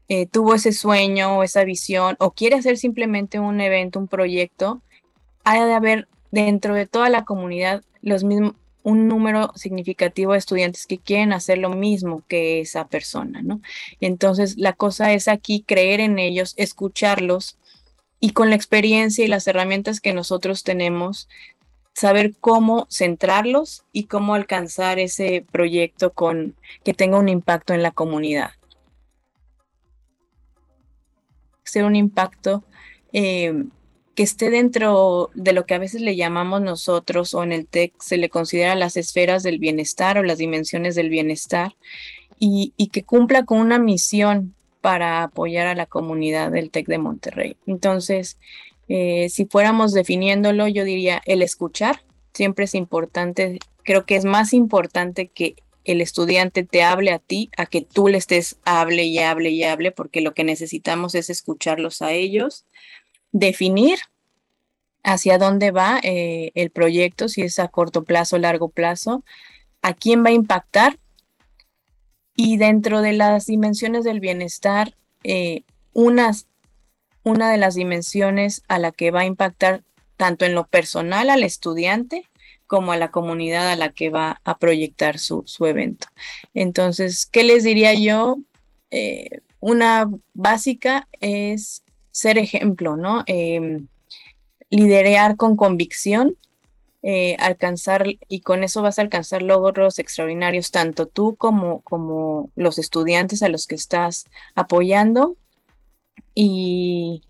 eh, 0.08 0.28
tuvo 0.28 0.56
ese 0.56 0.72
sueño 0.72 1.38
o 1.38 1.44
esa 1.44 1.64
visión 1.64 2.16
o 2.20 2.32
quiere 2.32 2.58
hacer 2.58 2.78
simplemente 2.78 3.40
un 3.40 3.60
evento, 3.62 4.00
un 4.00 4.08
proyecto, 4.08 4.82
ha 5.44 5.66
de 5.66 5.74
haber 5.74 6.08
dentro 6.32 6.76
de 6.76 6.86
toda 6.86 7.10
la 7.10 7.26
comunidad 7.26 7.84
los 8.02 8.24
mismos, 8.24 8.56
un 8.86 9.08
número 9.08 9.52
significativo 9.56 10.34
de 10.34 10.38
estudiantes 10.38 10.86
que 10.86 11.00
quieren 11.00 11.34
hacer 11.34 11.58
lo 11.58 11.72
mismo 11.72 12.24
que 12.28 12.62
esa 12.62 12.88
persona, 12.88 13.42
¿no? 13.42 13.60
Entonces, 14.00 14.58
la 14.58 14.74
cosa 14.74 15.12
es 15.14 15.28
aquí 15.28 15.64
creer 15.66 16.00
en 16.02 16.20
ellos, 16.20 16.54
escucharlos 16.56 17.58
y 18.20 18.30
con 18.30 18.52
la 18.52 18.56
experiencia 18.56 19.26
y 19.26 19.28
las 19.28 19.48
herramientas 19.48 20.02
que 20.02 20.14
nosotros 20.14 20.64
tenemos, 20.64 21.28
saber 21.96 22.34
cómo 22.40 22.88
centrarlos 22.92 23.86
y 23.94 24.04
cómo 24.04 24.36
alcanzar 24.36 25.00
ese 25.00 25.46
proyecto 25.50 26.12
con 26.12 26.56
que 26.84 26.94
tenga 26.94 27.18
un 27.18 27.30
impacto 27.30 27.74
en 27.74 27.82
la 27.82 27.92
comunidad. 27.92 28.52
Ser 31.64 31.86
un 31.86 31.96
impacto 31.96 32.64
eh, 33.14 33.64
que 34.14 34.24
esté 34.24 34.50
dentro 34.50 35.32
de 35.36 35.54
lo 35.54 35.66
que 35.66 35.74
a 35.74 35.80
veces 35.80 36.02
le 36.02 36.18
llamamos 36.18 36.62
nosotros 36.62 37.34
o 37.34 37.44
en 37.44 37.54
el 37.54 37.66
TEC 37.66 37.94
se 38.00 38.18
le 38.18 38.30
considera 38.30 38.76
las 38.76 38.98
esferas 38.98 39.42
del 39.42 39.58
bienestar 39.58 40.18
o 40.18 40.24
las 40.24 40.38
dimensiones 40.38 40.96
del 40.96 41.10
bienestar 41.10 41.76
y, 42.38 42.74
y 42.76 42.88
que 42.88 43.04
cumpla 43.04 43.46
con 43.46 43.60
una 43.60 43.80
misión 43.80 44.54
para 44.82 45.24
apoyar 45.24 45.66
a 45.68 45.76
la 45.76 45.86
comunidad 45.86 46.52
del 46.52 46.72
TEC 46.72 46.88
de 46.88 46.98
Monterrey. 46.98 47.58
Entonces, 47.66 48.38
eh, 48.88 49.30
si 49.30 49.46
fuéramos 49.46 49.94
definiéndolo, 49.94 50.68
yo 50.68 50.84
diría 50.84 51.22
el 51.26 51.42
escuchar, 51.42 52.02
siempre 52.34 52.66
es 52.66 52.76
importante, 52.76 53.60
creo 53.84 54.06
que 54.06 54.16
es 54.16 54.26
más 54.26 54.54
importante 54.54 55.28
que 55.28 55.56
el 55.84 56.02
estudiante 56.02 56.64
te 56.64 56.84
hable 56.84 57.12
a 57.12 57.20
ti, 57.20 57.50
a 57.58 57.66
que 57.68 57.82
tú 57.82 58.08
le 58.08 58.18
estés 58.18 58.58
hable 58.66 59.04
y 59.04 59.20
hable 59.20 59.52
y 59.52 59.64
hable, 59.64 59.92
porque 59.92 60.22
lo 60.22 60.34
que 60.34 60.44
necesitamos 60.44 61.16
es 61.16 61.30
escucharlos 61.30 62.02
a 62.02 62.12
ellos. 62.12 62.66
Definir, 63.32 64.00
hacia 65.04 65.38
dónde 65.38 65.70
va 65.70 66.00
eh, 66.02 66.52
el 66.56 66.72
proyecto, 66.72 67.30
si 67.30 67.44
es 67.44 67.60
a 67.60 67.68
corto 67.68 68.04
plazo, 68.04 68.40
largo 68.40 68.70
plazo, 68.70 69.24
a 69.84 69.94
quién 69.94 70.26
va 70.26 70.30
a 70.30 70.34
impactar 70.34 70.98
y 72.36 72.58
dentro 72.58 73.02
de 73.02 73.14
las 73.14 73.46
dimensiones 73.46 74.04
del 74.04 74.20
bienestar, 74.20 74.96
eh, 75.24 75.62
unas, 75.94 76.48
una 77.26 77.52
de 77.52 77.58
las 77.58 77.76
dimensiones 77.76 78.64
a 78.70 78.80
la 78.80 78.92
que 78.92 79.12
va 79.12 79.22
a 79.22 79.26
impactar 79.26 79.84
tanto 80.16 80.46
en 80.46 80.56
lo 80.56 80.68
personal 80.68 81.30
al 81.30 81.44
estudiante 81.44 82.24
como 82.68 82.92
a 82.92 82.98
la 82.98 83.12
comunidad 83.12 83.70
a 83.70 83.76
la 83.76 83.92
que 83.92 84.10
va 84.10 84.40
a 84.44 84.58
proyectar 84.58 85.20
su, 85.20 85.44
su 85.46 85.66
evento. 85.66 86.08
Entonces, 86.54 87.26
¿qué 87.26 87.44
les 87.44 87.64
diría 87.64 87.94
yo? 87.94 88.38
Eh, 88.92 89.42
una 89.60 90.10
básica 90.34 91.08
es 91.20 91.84
ser 92.12 92.38
ejemplo, 92.38 92.96
¿no? 92.96 93.24
Em, 93.26 93.88
liderear 94.70 95.36
con 95.36 95.56
convicción, 95.56 96.38
eh, 97.04 97.36
alcanzar, 97.40 98.06
y 98.28 98.42
con 98.42 98.64
eso 98.64 98.82
vas 98.82 99.00
a 99.00 99.02
alcanzar 99.02 99.42
logros 99.42 100.00
extraordinarios, 100.00 100.72
tanto 100.72 101.08
tú 101.08 101.36
como, 101.36 101.82
como 101.82 102.52
los 102.56 102.80
estudiantes 102.80 103.44
a 103.44 103.50
los 103.50 103.68
que 103.68 103.76
estás 103.76 104.26
apoyando. 104.56 105.36
Y 106.36 107.24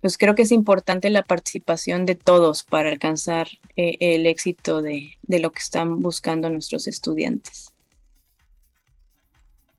pues 0.00 0.18
creo 0.18 0.34
que 0.34 0.42
es 0.42 0.52
importante 0.52 1.08
la 1.10 1.22
participación 1.22 2.04
de 2.04 2.14
todos 2.16 2.64
para 2.64 2.90
alcanzar 2.90 3.48
eh, 3.76 3.96
el 4.00 4.26
éxito 4.26 4.82
de, 4.82 5.16
de 5.22 5.38
lo 5.38 5.52
que 5.52 5.60
están 5.60 6.00
buscando 6.00 6.50
nuestros 6.50 6.86
estudiantes. 6.86 7.72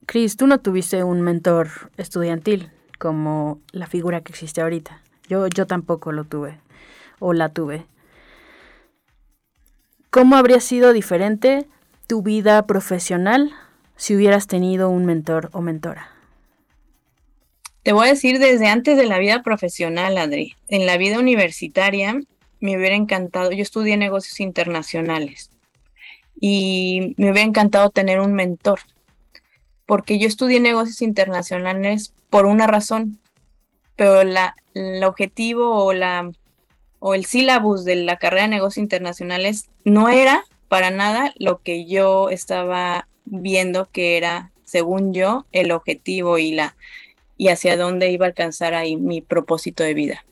Cris, 0.05 0.37
tú 0.37 0.47
no 0.47 0.59
tuviste 0.59 1.03
un 1.03 1.21
mentor 1.21 1.91
estudiantil 1.97 2.71
como 2.97 3.61
la 3.71 3.85
figura 3.85 4.21
que 4.21 4.31
existe 4.31 4.61
ahorita. 4.61 5.03
Yo, 5.27 5.47
yo 5.47 5.67
tampoco 5.67 6.11
lo 6.11 6.23
tuve 6.23 6.59
o 7.19 7.33
la 7.33 7.49
tuve. 7.49 7.85
¿Cómo 10.09 10.35
habría 10.35 10.59
sido 10.59 10.93
diferente 10.93 11.67
tu 12.07 12.23
vida 12.23 12.65
profesional 12.65 13.51
si 13.95 14.15
hubieras 14.15 14.47
tenido 14.47 14.89
un 14.89 15.05
mentor 15.05 15.49
o 15.53 15.61
mentora? 15.61 16.18
Te 17.83 17.93
voy 17.93 18.07
a 18.07 18.11
decir 18.11 18.39
desde 18.39 18.67
antes 18.67 18.97
de 18.97 19.05
la 19.05 19.19
vida 19.19 19.41
profesional, 19.41 20.17
Adri. 20.17 20.55
En 20.67 20.85
la 20.85 20.97
vida 20.97 21.17
universitaria 21.17 22.19
me 22.59 22.77
hubiera 22.77 22.95
encantado, 22.95 23.51
yo 23.51 23.61
estudié 23.61 23.95
negocios 23.95 24.39
internacionales 24.41 25.49
y 26.39 27.13
me 27.17 27.31
hubiera 27.31 27.47
encantado 27.47 27.89
tener 27.89 28.19
un 28.19 28.33
mentor, 28.33 28.79
porque 29.85 30.19
yo 30.19 30.27
estudié 30.27 30.59
negocios 30.59 31.01
internacionales 31.01 32.13
por 32.29 32.45
una 32.45 32.67
razón, 32.67 33.19
pero 33.95 34.23
la, 34.23 34.55
el 34.73 35.03
objetivo 35.03 35.83
o 35.83 35.93
la 35.93 36.31
o 36.99 37.13
el 37.13 37.25
sílabus 37.25 37.85
de 37.85 37.95
la 37.95 38.17
carrera 38.17 38.43
de 38.43 38.49
negocios 38.49 38.83
internacionales 38.83 39.69
no 39.85 40.09
era 40.09 40.43
para 40.67 40.91
nada 40.91 41.33
lo 41.37 41.61
que 41.61 41.85
yo 41.85 42.29
estaba 42.29 43.07
viendo 43.23 43.89
que 43.89 44.17
era, 44.17 44.51
según 44.65 45.13
yo, 45.13 45.45
el 45.53 45.71
objetivo 45.71 46.37
y 46.37 46.51
la 46.51 46.75
y 47.39 47.47
hacia 47.47 47.77
dónde 47.77 48.11
iba 48.11 48.25
a 48.25 48.29
alcanzar 48.29 48.75
ahí 48.75 48.97
mi 48.97 49.21
propósito 49.21 49.83
de 49.83 49.95
vida. 49.95 50.25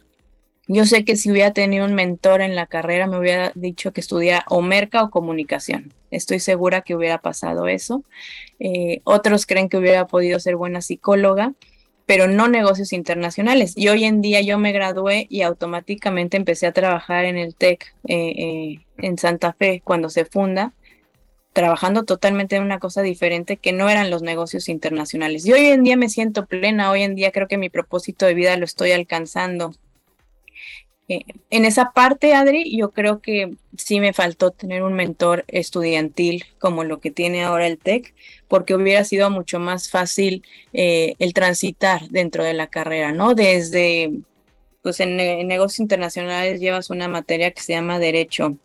Yo 0.68 0.86
sé 0.86 1.06
que 1.06 1.16
si 1.16 1.32
hubiera 1.32 1.54
tenido 1.54 1.86
un 1.86 1.96
mentor 1.96 2.42
en 2.42 2.54
la 2.54 2.68
carrera 2.68 3.08
me 3.08 3.18
hubiera 3.18 3.54
dicho 3.56 3.94
que 3.94 4.02
estudiara 4.02 4.44
o 4.50 4.62
merca 4.62 5.02
o 5.02 5.10
comunicación. 5.10 5.94
Estoy 6.12 6.40
segura 6.40 6.82
que 6.82 6.96
hubiera 6.96 7.20
pasado 7.20 7.68
eso. 7.68 8.04
Eh, 8.60 9.00
otros 9.06 9.46
creen 9.46 9.70
que 9.70 9.78
hubiera 9.78 10.06
podido 10.06 10.38
ser 10.40 10.58
buena 10.58 10.82
psicóloga 10.82 11.54
pero 12.08 12.30
no 12.30 12.48
negocios 12.48 12.94
internacionales. 12.94 13.74
Y 13.76 13.90
hoy 13.90 14.06
en 14.06 14.22
día 14.22 14.40
yo 14.42 14.58
me 14.58 14.72
gradué 14.72 15.28
y 15.30 15.42
automáticamente 15.42 16.38
empecé 16.38 16.66
a 16.66 16.72
trabajar 16.72 17.26
en 17.26 17.38
el 17.38 17.54
TEC 17.54 17.94
eh, 18.08 18.16
eh, 18.16 18.80
en 18.98 19.18
Santa 19.18 19.52
Fe 19.52 19.82
cuando 19.84 20.10
se 20.10 20.24
funda, 20.24 20.74
trabajando 21.58 22.04
totalmente 22.04 22.56
en 22.56 22.62
una 22.62 22.78
cosa 22.78 23.02
diferente 23.02 23.58
que 23.58 23.74
no 23.74 23.90
eran 23.90 24.12
los 24.12 24.22
negocios 24.22 24.70
internacionales. 24.70 25.44
Y 25.44 25.54
hoy 25.54 25.66
en 25.66 25.84
día 25.84 25.98
me 25.98 26.08
siento 26.08 26.46
plena, 26.46 26.92
hoy 26.92 27.02
en 27.02 27.16
día 27.16 27.32
creo 27.32 27.48
que 27.48 27.58
mi 27.58 27.72
propósito 27.72 28.28
de 28.28 28.36
vida 28.36 28.56
lo 28.58 28.64
estoy 28.64 28.92
alcanzando 28.92 29.74
eh, 31.08 31.24
en 31.50 31.66
esa 31.66 31.94
parte, 31.94 32.36
Adri, 32.36 32.78
yo 32.78 32.92
creo 32.92 33.22
que 33.22 33.56
sí 33.76 34.00
me 34.00 34.14
faltó 34.14 34.52
tener 34.52 34.84
un 34.84 34.94
mentor 34.94 35.46
estudiantil 35.48 36.46
como 36.60 36.84
lo 36.84 37.00
que 37.00 37.10
tiene 37.10 37.44
ahora 37.44 37.66
el 37.66 37.80
TEC, 37.80 38.14
porque 38.48 38.76
hubiera 38.76 39.04
sido 39.04 39.32
mucho 39.32 39.58
más 39.58 39.90
fácil 39.90 40.44
eh, 40.74 41.16
el 41.18 41.34
transitar 41.34 42.08
dentro 42.10 42.44
de 42.44 42.54
la 42.54 42.68
carrera, 42.68 43.14
¿no? 43.14 43.34
Desde, 43.34 44.12
pues 44.84 45.00
en, 45.00 45.20
en 45.20 45.48
negocios 45.48 45.80
internacionales 45.80 46.60
llevas 46.60 46.92
una 46.92 47.08
materia 47.08 47.50
que 47.50 47.64
se 47.64 47.74
llama 47.74 47.98
Derecho 47.98 48.58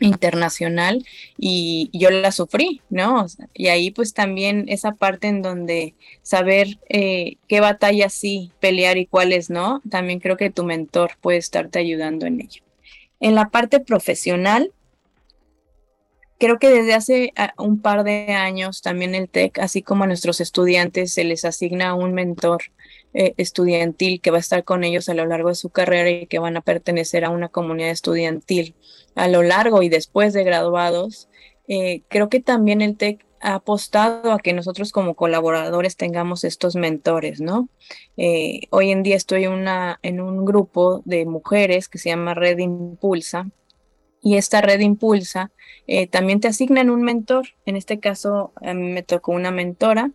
internacional 0.00 1.04
y 1.38 1.90
yo 1.92 2.10
la 2.10 2.32
sufrí, 2.32 2.82
¿no? 2.90 3.26
Y 3.54 3.68
ahí 3.68 3.90
pues 3.90 4.12
también 4.12 4.66
esa 4.68 4.92
parte 4.92 5.28
en 5.28 5.42
donde 5.42 5.94
saber 6.22 6.78
eh, 6.88 7.36
qué 7.48 7.60
batallas 7.60 8.12
sí 8.12 8.52
pelear 8.60 8.98
y 8.98 9.06
cuáles 9.06 9.50
no, 9.50 9.80
también 9.90 10.20
creo 10.20 10.36
que 10.36 10.50
tu 10.50 10.64
mentor 10.64 11.12
puede 11.20 11.38
estarte 11.38 11.78
ayudando 11.78 12.26
en 12.26 12.40
ello. 12.40 12.62
En 13.20 13.34
la 13.34 13.48
parte 13.48 13.80
profesional, 13.80 14.72
creo 16.38 16.58
que 16.58 16.68
desde 16.68 16.94
hace 16.94 17.32
ah, 17.36 17.54
un 17.58 17.80
par 17.80 18.04
de 18.04 18.32
años 18.34 18.82
también 18.82 19.14
el 19.14 19.28
TEC, 19.28 19.58
así 19.58 19.82
como 19.82 20.04
a 20.04 20.06
nuestros 20.06 20.40
estudiantes, 20.40 21.12
se 21.12 21.24
les 21.24 21.44
asigna 21.44 21.94
un 21.94 22.12
mentor 22.12 22.62
eh, 23.14 23.32
estudiantil 23.38 24.20
que 24.20 24.30
va 24.30 24.36
a 24.36 24.40
estar 24.40 24.64
con 24.64 24.84
ellos 24.84 25.08
a 25.08 25.14
lo 25.14 25.24
largo 25.24 25.48
de 25.48 25.54
su 25.54 25.70
carrera 25.70 26.10
y 26.10 26.26
que 26.26 26.38
van 26.38 26.58
a 26.58 26.60
pertenecer 26.60 27.24
a 27.24 27.30
una 27.30 27.48
comunidad 27.48 27.90
estudiantil 27.90 28.74
a 29.16 29.28
lo 29.28 29.42
largo 29.42 29.82
y 29.82 29.88
después 29.88 30.32
de 30.32 30.44
graduados. 30.44 31.28
Eh, 31.66 32.02
creo 32.08 32.28
que 32.28 32.40
también 32.40 32.80
el 32.80 32.96
TEC 32.96 33.26
ha 33.40 33.54
apostado 33.56 34.32
a 34.32 34.38
que 34.38 34.52
nosotros 34.52 34.92
como 34.92 35.14
colaboradores 35.14 35.96
tengamos 35.96 36.44
estos 36.44 36.76
mentores, 36.76 37.40
¿no? 37.40 37.68
Eh, 38.16 38.60
hoy 38.70 38.92
en 38.92 39.02
día 39.02 39.16
estoy 39.16 39.46
una, 39.46 39.98
en 40.02 40.20
un 40.20 40.44
grupo 40.44 41.02
de 41.04 41.26
mujeres 41.26 41.88
que 41.88 41.98
se 41.98 42.10
llama 42.10 42.34
Red 42.34 42.58
Impulsa 42.58 43.50
y 44.22 44.36
esta 44.36 44.60
Red 44.60 44.80
Impulsa 44.80 45.50
también 46.10 46.40
te 46.40 46.48
asignan 46.48 46.90
un 46.90 47.02
mentor. 47.02 47.46
En 47.64 47.76
este 47.76 48.00
caso 48.00 48.52
a 48.56 48.74
mí 48.74 48.92
me 48.92 49.04
tocó 49.04 49.32
una 49.32 49.52
mentora 49.52 50.10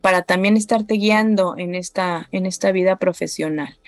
para 0.00 0.22
también 0.22 0.56
estarte 0.56 0.94
guiando 0.94 1.54
en 1.56 1.74
esta, 1.74 2.28
en 2.32 2.46
esta 2.46 2.72
vida 2.72 2.96
profesional. 2.96 3.78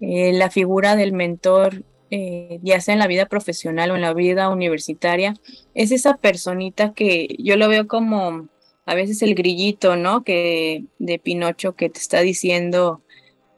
Eh, 0.00 0.32
la 0.32 0.50
figura 0.50 0.96
del 0.96 1.12
mentor, 1.12 1.84
eh, 2.14 2.60
ya 2.62 2.78
sea 2.82 2.92
en 2.92 2.98
la 2.98 3.06
vida 3.06 3.24
profesional 3.24 3.90
o 3.90 3.94
en 3.96 4.02
la 4.02 4.12
vida 4.12 4.50
universitaria, 4.50 5.34
es 5.72 5.92
esa 5.92 6.18
personita 6.18 6.92
que 6.92 7.34
yo 7.38 7.56
lo 7.56 7.70
veo 7.70 7.88
como 7.88 8.48
a 8.84 8.94
veces 8.94 9.22
el 9.22 9.34
grillito, 9.34 9.96
¿no? 9.96 10.22
Que 10.22 10.84
de 10.98 11.18
Pinocho 11.18 11.74
que 11.74 11.88
te 11.88 11.98
está 11.98 12.20
diciendo, 12.20 13.00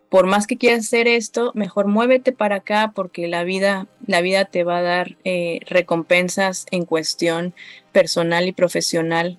por 0.09 0.29
más 0.29 0.47
que 0.47 0.57
quieras 0.57 0.87
hacer 0.87 1.09
esto, 1.09 1.51
mejor 1.57 1.89
muévete 1.89 2.31
para 2.31 2.57
acá 2.57 2.93
porque 2.95 3.27
la 3.27 3.43
vida, 3.43 3.89
la 4.07 4.21
vida 4.21 4.45
te 4.45 4.63
va 4.63 4.79
a 4.79 4.83
dar 4.83 5.17
eh, 5.25 5.59
recompensas 5.67 6.67
en 6.71 6.85
cuestión 6.85 7.55
personal 7.91 8.47
y 8.47 8.53
profesional 8.53 9.37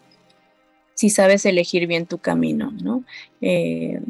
si 0.94 1.10
sabes 1.10 1.46
elegir 1.46 1.88
bien 1.88 2.06
tu 2.06 2.18
camino, 2.18 2.74
¿no? 2.84 3.06
Eh, 3.40 4.02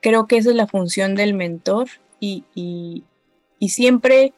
creo 0.00 0.26
que 0.26 0.38
esa 0.38 0.48
es 0.48 0.56
la 0.56 0.66
función 0.66 1.14
del 1.14 1.34
mentor 1.34 1.88
y, 2.20 3.04
siempre 3.68 4.32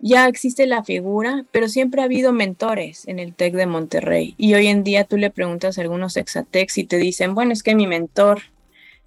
ya 0.00 0.28
existe 0.28 0.66
la 0.66 0.84
figura, 0.84 1.44
pero 1.50 1.68
siempre 1.68 2.00
ha 2.00 2.04
habido 2.04 2.32
mentores 2.32 3.06
en 3.08 3.18
el 3.18 3.34
TEC 3.34 3.54
de 3.54 3.66
Monterrey. 3.66 4.34
Y 4.38 4.54
hoy 4.54 4.68
en 4.68 4.84
día 4.84 5.04
tú 5.04 5.16
le 5.16 5.30
preguntas 5.30 5.78
a 5.78 5.80
algunos 5.82 6.16
exatecs 6.16 6.78
y 6.78 6.84
te 6.84 6.98
dicen, 6.98 7.34
bueno, 7.34 7.52
es 7.52 7.62
que 7.62 7.74
mi 7.74 7.86
mentor, 7.86 8.42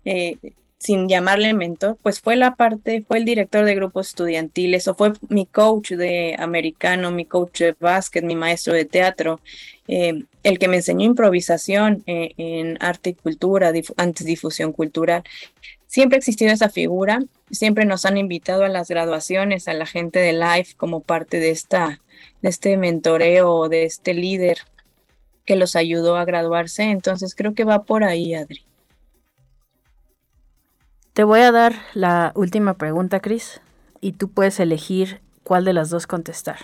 eh, 0.04 0.38
sin 0.78 1.08
llamarle 1.08 1.54
mentor, 1.54 1.98
pues 2.02 2.20
fue 2.20 2.36
la 2.36 2.56
parte, 2.56 3.04
fue 3.08 3.20
el 3.20 3.26
director 3.26 3.64
de 3.64 3.76
grupos 3.76 4.10
estudiantiles 4.10 4.88
o 4.88 4.96
fue 4.96 5.14
mi 5.30 5.46
coach 5.46 5.92
de 5.92 6.36
americano, 6.40 7.12
mi 7.12 7.26
coach 7.26 7.60
de 7.60 7.76
básquet, 7.80 8.24
mi 8.24 8.36
maestro 8.36 8.74
de 8.74 8.86
teatro. 8.86 9.40
Eh, 9.88 10.24
el 10.44 10.58
que 10.58 10.68
me 10.68 10.78
enseñó 10.78 11.06
improvisación 11.06 12.04
eh, 12.08 12.34
en 12.38 12.78
arte 12.82 13.12
y 13.12 13.14
cultura, 13.14 13.72
antes 13.98 14.26
difusión 14.26 14.74
cultural. 14.74 15.24
Siempre 15.92 16.16
ha 16.16 16.20
existido 16.20 16.54
esa 16.54 16.70
figura, 16.70 17.20
siempre 17.50 17.84
nos 17.84 18.06
han 18.06 18.16
invitado 18.16 18.64
a 18.64 18.70
las 18.70 18.88
graduaciones, 18.88 19.68
a 19.68 19.74
la 19.74 19.86
gente 19.86 20.20
de 20.20 20.32
Life 20.32 20.76
como 20.78 21.02
parte 21.02 21.42
de, 21.42 21.52
esta, 21.52 22.00
de 22.42 22.48
este 22.48 22.78
mentoreo, 22.78 23.68
de 23.68 23.84
este 23.84 24.14
líder 24.14 24.60
que 25.44 25.58
los 25.58 25.76
ayudó 25.76 26.16
a 26.16 26.24
graduarse. 26.24 26.84
Entonces 26.84 27.36
creo 27.36 27.54
que 27.56 27.66
va 27.66 27.84
por 27.84 28.06
ahí, 28.06 28.34
Adri. 28.34 28.64
Te 31.12 31.26
voy 31.26 31.42
a 31.42 31.52
dar 31.52 31.76
la 31.94 32.32
última 32.36 32.76
pregunta, 32.76 33.20
Cris, 33.20 33.60
y 34.00 34.14
tú 34.14 34.30
puedes 34.30 34.62
elegir 34.62 35.20
cuál 35.44 35.66
de 35.66 35.74
las 35.74 35.90
dos 35.90 36.08
contestar 36.08 36.60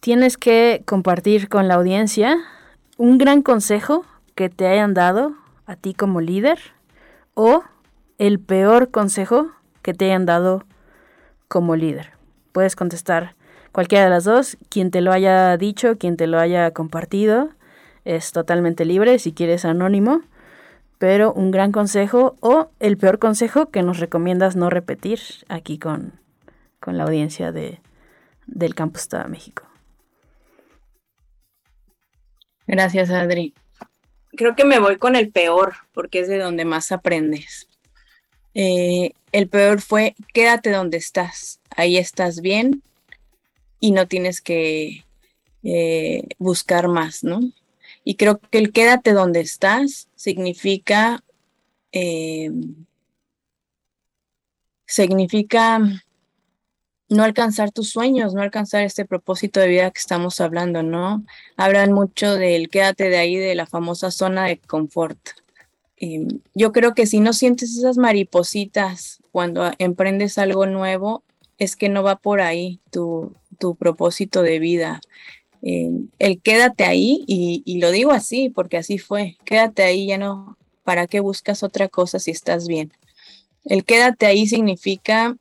tienes 0.00 0.36
que 0.36 0.84
compartir 0.84 1.48
con 1.48 1.66
la 1.66 1.74
audiencia 1.74 2.38
un 2.96 3.18
gran 3.18 3.42
consejo 3.42 4.04
que 4.36 4.48
te 4.48 4.68
hayan 4.68 4.94
dado 4.94 5.34
a 5.66 5.76
ti 5.76 5.94
como 5.94 6.20
líder 6.20 6.58
o 7.34 7.62
el 8.18 8.40
peor 8.40 8.90
consejo 8.90 9.50
que 9.82 9.94
te 9.94 10.06
hayan 10.06 10.26
dado 10.26 10.64
como 11.48 11.76
líder. 11.76 12.12
Puedes 12.52 12.76
contestar 12.76 13.34
cualquiera 13.72 14.04
de 14.04 14.10
las 14.10 14.24
dos, 14.24 14.56
quien 14.70 14.90
te 14.90 15.00
lo 15.00 15.12
haya 15.12 15.56
dicho, 15.56 15.98
quien 15.98 16.16
te 16.16 16.26
lo 16.26 16.38
haya 16.38 16.70
compartido, 16.70 17.50
es 18.04 18.32
totalmente 18.32 18.84
libre 18.84 19.18
si 19.18 19.32
quieres 19.32 19.64
anónimo, 19.64 20.22
pero 20.98 21.32
un 21.32 21.50
gran 21.50 21.72
consejo 21.72 22.36
o 22.40 22.70
el 22.80 22.96
peor 22.96 23.18
consejo 23.18 23.70
que 23.70 23.82
nos 23.82 23.98
recomiendas 23.98 24.56
no 24.56 24.70
repetir 24.70 25.20
aquí 25.48 25.78
con, 25.78 26.20
con 26.80 26.96
la 26.96 27.04
audiencia 27.04 27.52
de, 27.52 27.80
del 28.46 28.74
Campus 28.74 29.08
de 29.08 29.24
México. 29.24 29.64
Gracias, 32.66 33.10
Adri. 33.10 33.54
Creo 34.36 34.54
que 34.54 34.64
me 34.64 34.78
voy 34.78 34.98
con 34.98 35.16
el 35.16 35.30
peor, 35.30 35.74
porque 35.92 36.20
es 36.20 36.28
de 36.28 36.38
donde 36.38 36.64
más 36.64 36.92
aprendes. 36.92 37.68
Eh, 38.54 39.12
el 39.32 39.48
peor 39.48 39.80
fue, 39.80 40.14
quédate 40.32 40.70
donde 40.70 40.96
estás, 40.96 41.60
ahí 41.70 41.98
estás 41.98 42.40
bien 42.40 42.82
y 43.80 43.90
no 43.90 44.08
tienes 44.08 44.40
que 44.40 45.04
eh, 45.62 46.22
buscar 46.38 46.88
más, 46.88 47.22
¿no? 47.22 47.40
Y 48.02 48.14
creo 48.14 48.38
que 48.38 48.58
el 48.58 48.72
quédate 48.72 49.12
donde 49.12 49.40
estás 49.40 50.08
significa, 50.14 51.22
eh, 51.92 52.50
significa 54.86 55.80
no 57.08 57.22
alcanzar 57.22 57.70
tus 57.70 57.90
sueños, 57.90 58.34
no 58.34 58.42
alcanzar 58.42 58.82
este 58.82 59.04
propósito 59.04 59.60
de 59.60 59.68
vida 59.68 59.90
que 59.90 59.98
estamos 59.98 60.40
hablando, 60.40 60.82
¿no? 60.82 61.24
Hablan 61.56 61.92
mucho 61.92 62.34
del 62.34 62.68
quédate 62.68 63.08
de 63.08 63.16
ahí, 63.18 63.36
de 63.36 63.54
la 63.54 63.66
famosa 63.66 64.10
zona 64.10 64.46
de 64.46 64.58
confort. 64.58 65.18
yo 66.54 66.72
creo 66.72 66.94
que 66.94 67.06
si 67.06 67.20
no 67.20 67.32
sientes 67.32 67.76
esas 67.76 67.96
maripositas 67.96 69.22
cuando 69.32 69.70
emprendes 69.78 70.38
algo 70.38 70.66
nuevo, 70.66 71.22
es 71.58 71.76
que 71.76 71.88
no 71.88 72.02
va 72.02 72.16
por 72.16 72.40
ahí 72.40 72.80
tu, 72.90 73.34
propósito 73.78 74.42
de 74.42 74.58
vida. 74.58 75.00
el 75.62 76.40
quédate 76.42 76.84
ahí, 76.84 77.24
y, 77.26 77.62
y 77.64 77.80
lo 77.80 77.90
digo 77.90 78.12
así, 78.12 78.50
porque 78.50 78.76
así 78.76 78.98
fue, 78.98 79.36
quédate 79.44 79.82
ahí, 79.82 80.06
ya 80.08 80.18
no, 80.18 80.58
¿para 80.84 81.06
qué 81.06 81.20
buscas 81.20 81.62
otra 81.62 81.88
cosa 81.88 82.18
si 82.18 82.30
estás 82.30 82.68
bien? 82.68 82.92
El 83.64 83.84
quédate 83.84 84.26
ahí 84.26 84.46
significa 84.46 85.36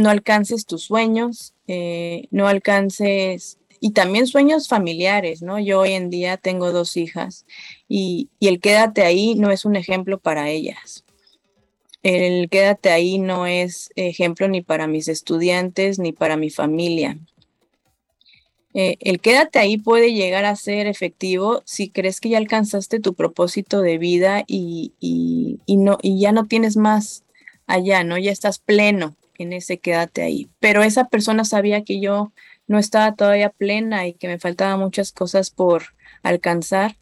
no 0.00 0.10
alcances 0.10 0.66
tus 0.66 0.82
sueños, 0.84 1.54
eh, 1.66 2.26
no 2.30 2.48
alcances, 2.48 3.60
y 3.80 3.92
también 3.92 4.26
sueños 4.26 4.68
familiares, 4.68 5.42
¿no? 5.42 5.58
Yo 5.58 5.80
hoy 5.80 5.92
en 5.92 6.10
día 6.10 6.36
tengo 6.36 6.70
dos 6.70 6.96
hijas 6.96 7.46
y, 7.88 8.28
el 8.40 8.60
quédate 8.60 9.02
ahí 9.02 9.34
no 9.34 9.50
es 9.50 9.64
un 9.64 9.74
ejemplo 9.74 10.18
para 10.20 10.50
ellas. 10.50 11.04
El 12.02 12.48
quédate 12.50 12.90
ahí 12.90 13.18
no 13.18 13.46
es 13.46 13.90
ejemplo 13.96 14.48
ni 14.48 14.62
para 14.62 14.86
mis 14.86 15.08
estudiantes 15.08 15.98
ni 15.98 16.12
para 16.12 16.36
mi 16.36 16.50
familia. 16.50 17.18
Eh, 18.72 18.96
el 19.00 19.20
quédate 19.20 19.58
ahí 19.58 19.78
puede 19.78 20.12
llegar 20.12 20.44
a 20.44 20.54
ser 20.56 20.86
efectivo 20.86 21.62
si 21.64 21.90
crees 21.90 22.20
que 22.20 22.28
ya 22.28 22.38
alcanzaste 22.38 23.00
tu 23.00 23.14
propósito 23.14 23.80
de 23.80 23.98
vida 23.98 24.44
y, 24.46 24.92
y, 25.00 25.76
no, 25.76 25.98
y 26.02 26.20
ya 26.20 26.32
no 26.32 26.46
tienes 26.46 26.76
más 26.76 27.24
allá, 27.66 28.04
¿no? 28.04 28.18
Ya 28.18 28.30
estás 28.30 28.58
pleno 28.58 29.16
en 29.42 29.52
ese 29.52 29.78
quédate 29.78 30.22
ahí. 30.22 30.48
Pero 30.60 30.82
esa 30.82 31.08
persona 31.08 31.44
sabía 31.44 31.84
que 31.84 32.00
yo 32.00 32.32
no 32.66 32.78
estaba 32.78 33.14
todavía 33.14 33.50
plena 33.50 34.06
y 34.06 34.14
que 34.14 34.28
me 34.28 34.38
faltaban 34.38 34.78
muchas 34.78 35.12
cosas 35.12 35.50
por 35.50 35.84
alcanzar 36.22 36.96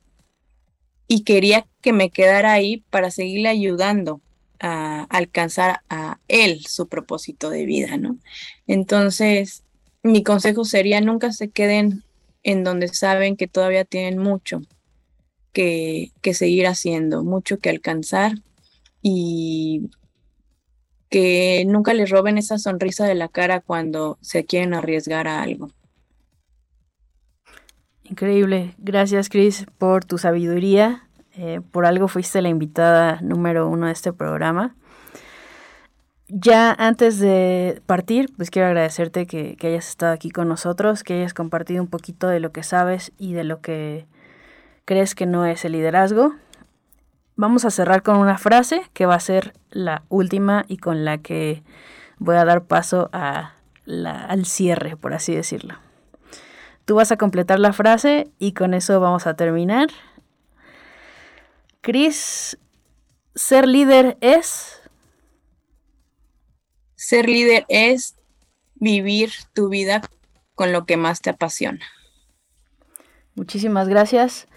y 1.07 1.25
quería 1.25 1.67
que 1.81 1.93
me 1.93 2.11
quedara 2.11 2.53
ahí 2.53 2.85
para 2.91 3.11
seguirle 3.11 3.49
ayudando 3.49 4.21
a 4.61 5.05
alcanzar 5.05 5.81
a 5.89 6.19
él 6.29 6.65
su 6.67 6.89
propósito 6.89 7.51
de 7.51 7.65
vida, 7.65 7.97
¿no? 7.97 8.19
Entonces, 8.67 9.63
mi 10.03 10.23
consejo 10.23 10.65
sería 10.65 11.01
nunca 11.01 11.33
se 11.33 11.51
queden 11.51 12.03
en 12.43 12.65
donde 12.65 12.89
saben 12.89 13.37
que 13.37 13.49
todavía 13.49 13.85
tienen 13.85 14.19
mucho 14.19 14.61
que, 15.53 16.13
que 16.23 16.35
seguir 16.35 16.67
haciendo, 16.67 17.25
mucho 17.25 17.59
que 17.59 17.71
alcanzar 17.71 18.33
y 19.03 19.91
que 21.09 21.65
nunca 21.67 21.95
les 21.95 22.11
roben 22.11 22.39
esa 22.39 22.59
sonrisa 22.59 23.07
de 23.07 23.15
la 23.15 23.29
cara 23.29 23.61
cuando 23.61 24.19
se 24.21 24.45
quieren 24.45 24.75
arriesgar 24.75 25.29
a 25.29 25.43
algo. 25.43 25.71
Increíble. 28.05 28.75
Gracias, 28.79 29.29
Chris, 29.29 29.67
por 29.79 30.05
tu 30.05 30.19
sabiduría. 30.19 31.05
Eh, 31.37 31.61
por 31.71 31.87
algo 31.87 32.09
fuiste 32.09 32.43
la 32.43 32.49
invitada 32.49 33.21
número 33.21 33.69
uno 33.69 33.87
de 33.87 33.93
este 33.93 34.13
programa. 34.13 34.75
Ya 36.29 36.73
antes 36.73 37.19
de 37.19 37.81
partir, 37.87 38.31
pues 38.37 38.51
quiero 38.51 38.69
agradecerte 38.69 39.27
que, 39.27 39.57
que, 39.57 39.69
hayas 39.69 39.89
estado 39.89 40.13
aquí 40.13 40.31
con 40.31 40.49
nosotros, 40.49 41.03
que 41.03 41.15
hayas 41.15 41.33
compartido 41.33 41.83
un 41.83 41.89
poquito 41.89 42.29
de 42.29 42.41
lo 42.41 42.53
que 42.53 42.63
sabes 42.63 43.13
y 43.19 43.33
de 43.33 43.45
lo 43.45 43.61
que 43.61 44.07
crees 44.85 45.15
que 45.15 45.27
no 45.27 45.47
es 45.47 45.65
el 45.65 45.73
liderazgo. 45.73 46.35
Vamos 47.39 47.65
a 47.65 47.71
cerrar 47.71 48.03
con 48.03 48.17
una 48.17 48.37
frase 48.37 48.83
que 48.95 49.07
va 49.07 49.15
a 49.15 49.21
ser 49.21 49.55
la 49.71 50.03
última 50.09 50.65
y 50.67 50.79
con 50.79 51.05
la 51.05 51.19
que 51.19 51.63
voy 52.19 52.35
a 52.35 52.45
dar 52.45 52.65
paso 52.65 53.11
a 53.13 53.55
al 53.87 54.45
cierre, 54.45 54.97
por 54.97 55.15
así 55.15 55.37
decirlo. 55.37 55.79
Tú 56.85 56.97
vas 56.97 57.13
a 57.13 57.17
completar 57.17 57.61
la 57.61 57.73
frase 57.73 58.29
y 58.41 58.55
con 58.55 58.75
eso 58.75 58.99
vamos 58.99 59.29
a 59.29 59.35
terminar. 59.35 59.87
Cris, 61.81 62.59
ser 63.37 63.69
líder 63.69 64.19
es... 64.21 64.83
Ser 66.97 67.29
líder 67.29 67.67
es 67.69 68.17
vivir 68.75 69.31
tu 69.53 69.69
vida 69.69 70.03
con 70.57 70.73
lo 70.73 70.87
que 70.87 70.97
más 70.97 71.21
te 71.21 71.31
apasiona. 71.31 71.87
Muchísimas 73.37 73.87
gracias. 73.87 74.49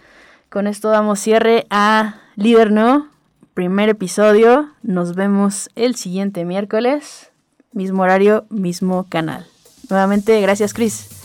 Con 0.52 0.68
esto 0.68 0.90
damos 0.90 1.22
cierre 1.22 1.66
a 1.70 2.16
Líder 2.36 2.74
No, 2.74 3.08
primer 3.54 3.88
episodio. 3.88 4.70
Nos 4.84 5.16
vemos 5.16 5.70
el 5.76 5.96
siguiente 5.96 6.44
miércoles, 6.44 7.32
mismo 7.72 8.04
horario, 8.04 8.48
mismo 8.50 9.06
canal. 9.08 9.48
Nuevamente, 9.90 10.42
gracias 10.42 10.74
Chris. 10.74 11.21